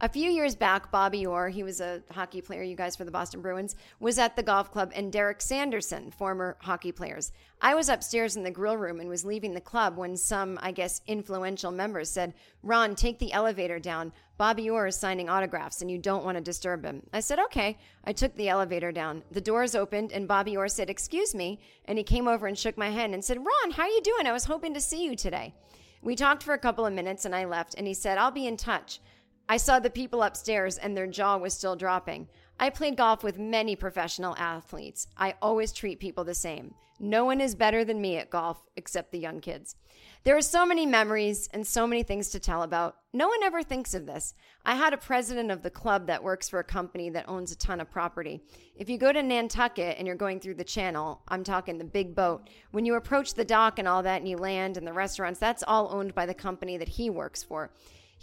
[0.00, 3.12] A few years back, Bobby Orr, he was a hockey player, you guys, for the
[3.12, 7.30] Boston Bruins, was at the golf club, and Derek Sanderson, former hockey players.
[7.60, 10.72] I was upstairs in the grill room and was leaving the club when some, I
[10.72, 14.12] guess, influential members said, Ron, take the elevator down.
[14.36, 17.02] Bobby Orr is signing autographs and you don't want to disturb him.
[17.12, 17.78] I said, okay.
[18.02, 19.22] I took the elevator down.
[19.30, 21.60] The doors opened and Bobby Orr said, excuse me.
[21.84, 24.26] And he came over and shook my hand and said, Ron, how are you doing?
[24.26, 25.54] I was hoping to see you today.
[26.02, 28.46] We talked for a couple of minutes and I left and he said, I'll be
[28.46, 29.00] in touch.
[29.48, 32.28] I saw the people upstairs and their jaw was still dropping.
[32.58, 35.06] I played golf with many professional athletes.
[35.16, 36.74] I always treat people the same.
[37.00, 39.76] No one is better than me at golf except the young kids.
[40.22, 42.96] There are so many memories and so many things to tell about.
[43.12, 44.32] No one ever thinks of this.
[44.64, 47.56] I had a president of the club that works for a company that owns a
[47.56, 48.40] ton of property.
[48.76, 52.14] If you go to Nantucket and you're going through the channel, I'm talking the big
[52.14, 55.40] boat, when you approach the dock and all that and you land and the restaurants,
[55.40, 57.70] that's all owned by the company that he works for.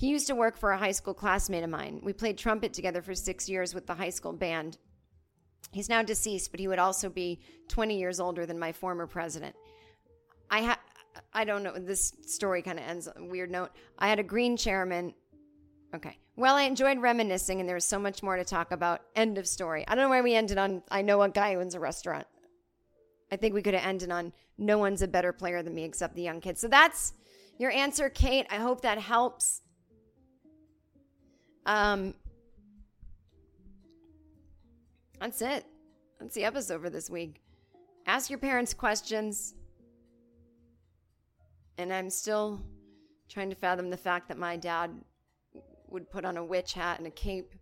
[0.02, 2.02] He used to work for a high school classmate of mine.
[2.02, 4.80] We played trumpet together for six years with the high school band.
[5.72, 9.56] He's now deceased, but he would also be 20 years older than my former president.
[10.50, 10.80] I had,
[11.36, 13.70] I don't know, this story kind of ends on a weird note.
[14.00, 15.14] I had a green chairman.
[15.94, 16.18] Okay.
[16.36, 19.02] Well, I enjoyed reminiscing, and there was so much more to talk about.
[19.16, 19.86] End of story.
[19.88, 20.82] I don't know where we ended on.
[20.90, 22.26] I know a guy owns a restaurant.
[23.32, 26.16] I think we could have ended on no one's a better player than me except
[26.16, 26.60] the young kids.
[26.60, 27.14] So that's
[27.60, 28.48] your answer, Kate.
[28.50, 29.62] I hope that helps.
[31.66, 32.14] Um,
[35.20, 35.66] that's it.
[36.20, 37.42] That's the episode for this week.
[38.08, 39.54] Ask your parents questions.
[41.78, 42.62] And I'm still
[43.30, 44.92] trying to fathom the fact that my dad
[45.88, 47.54] would put on a witch hat and a cape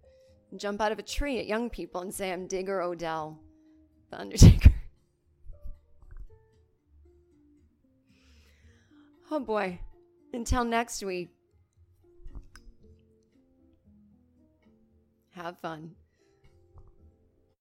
[0.51, 3.39] and jump out of a tree at young people and say, I'm Digger O'Dell,
[4.09, 4.71] the Undertaker.
[9.31, 9.79] oh boy.
[10.33, 11.29] Until next week.
[15.39, 15.95] Have fun.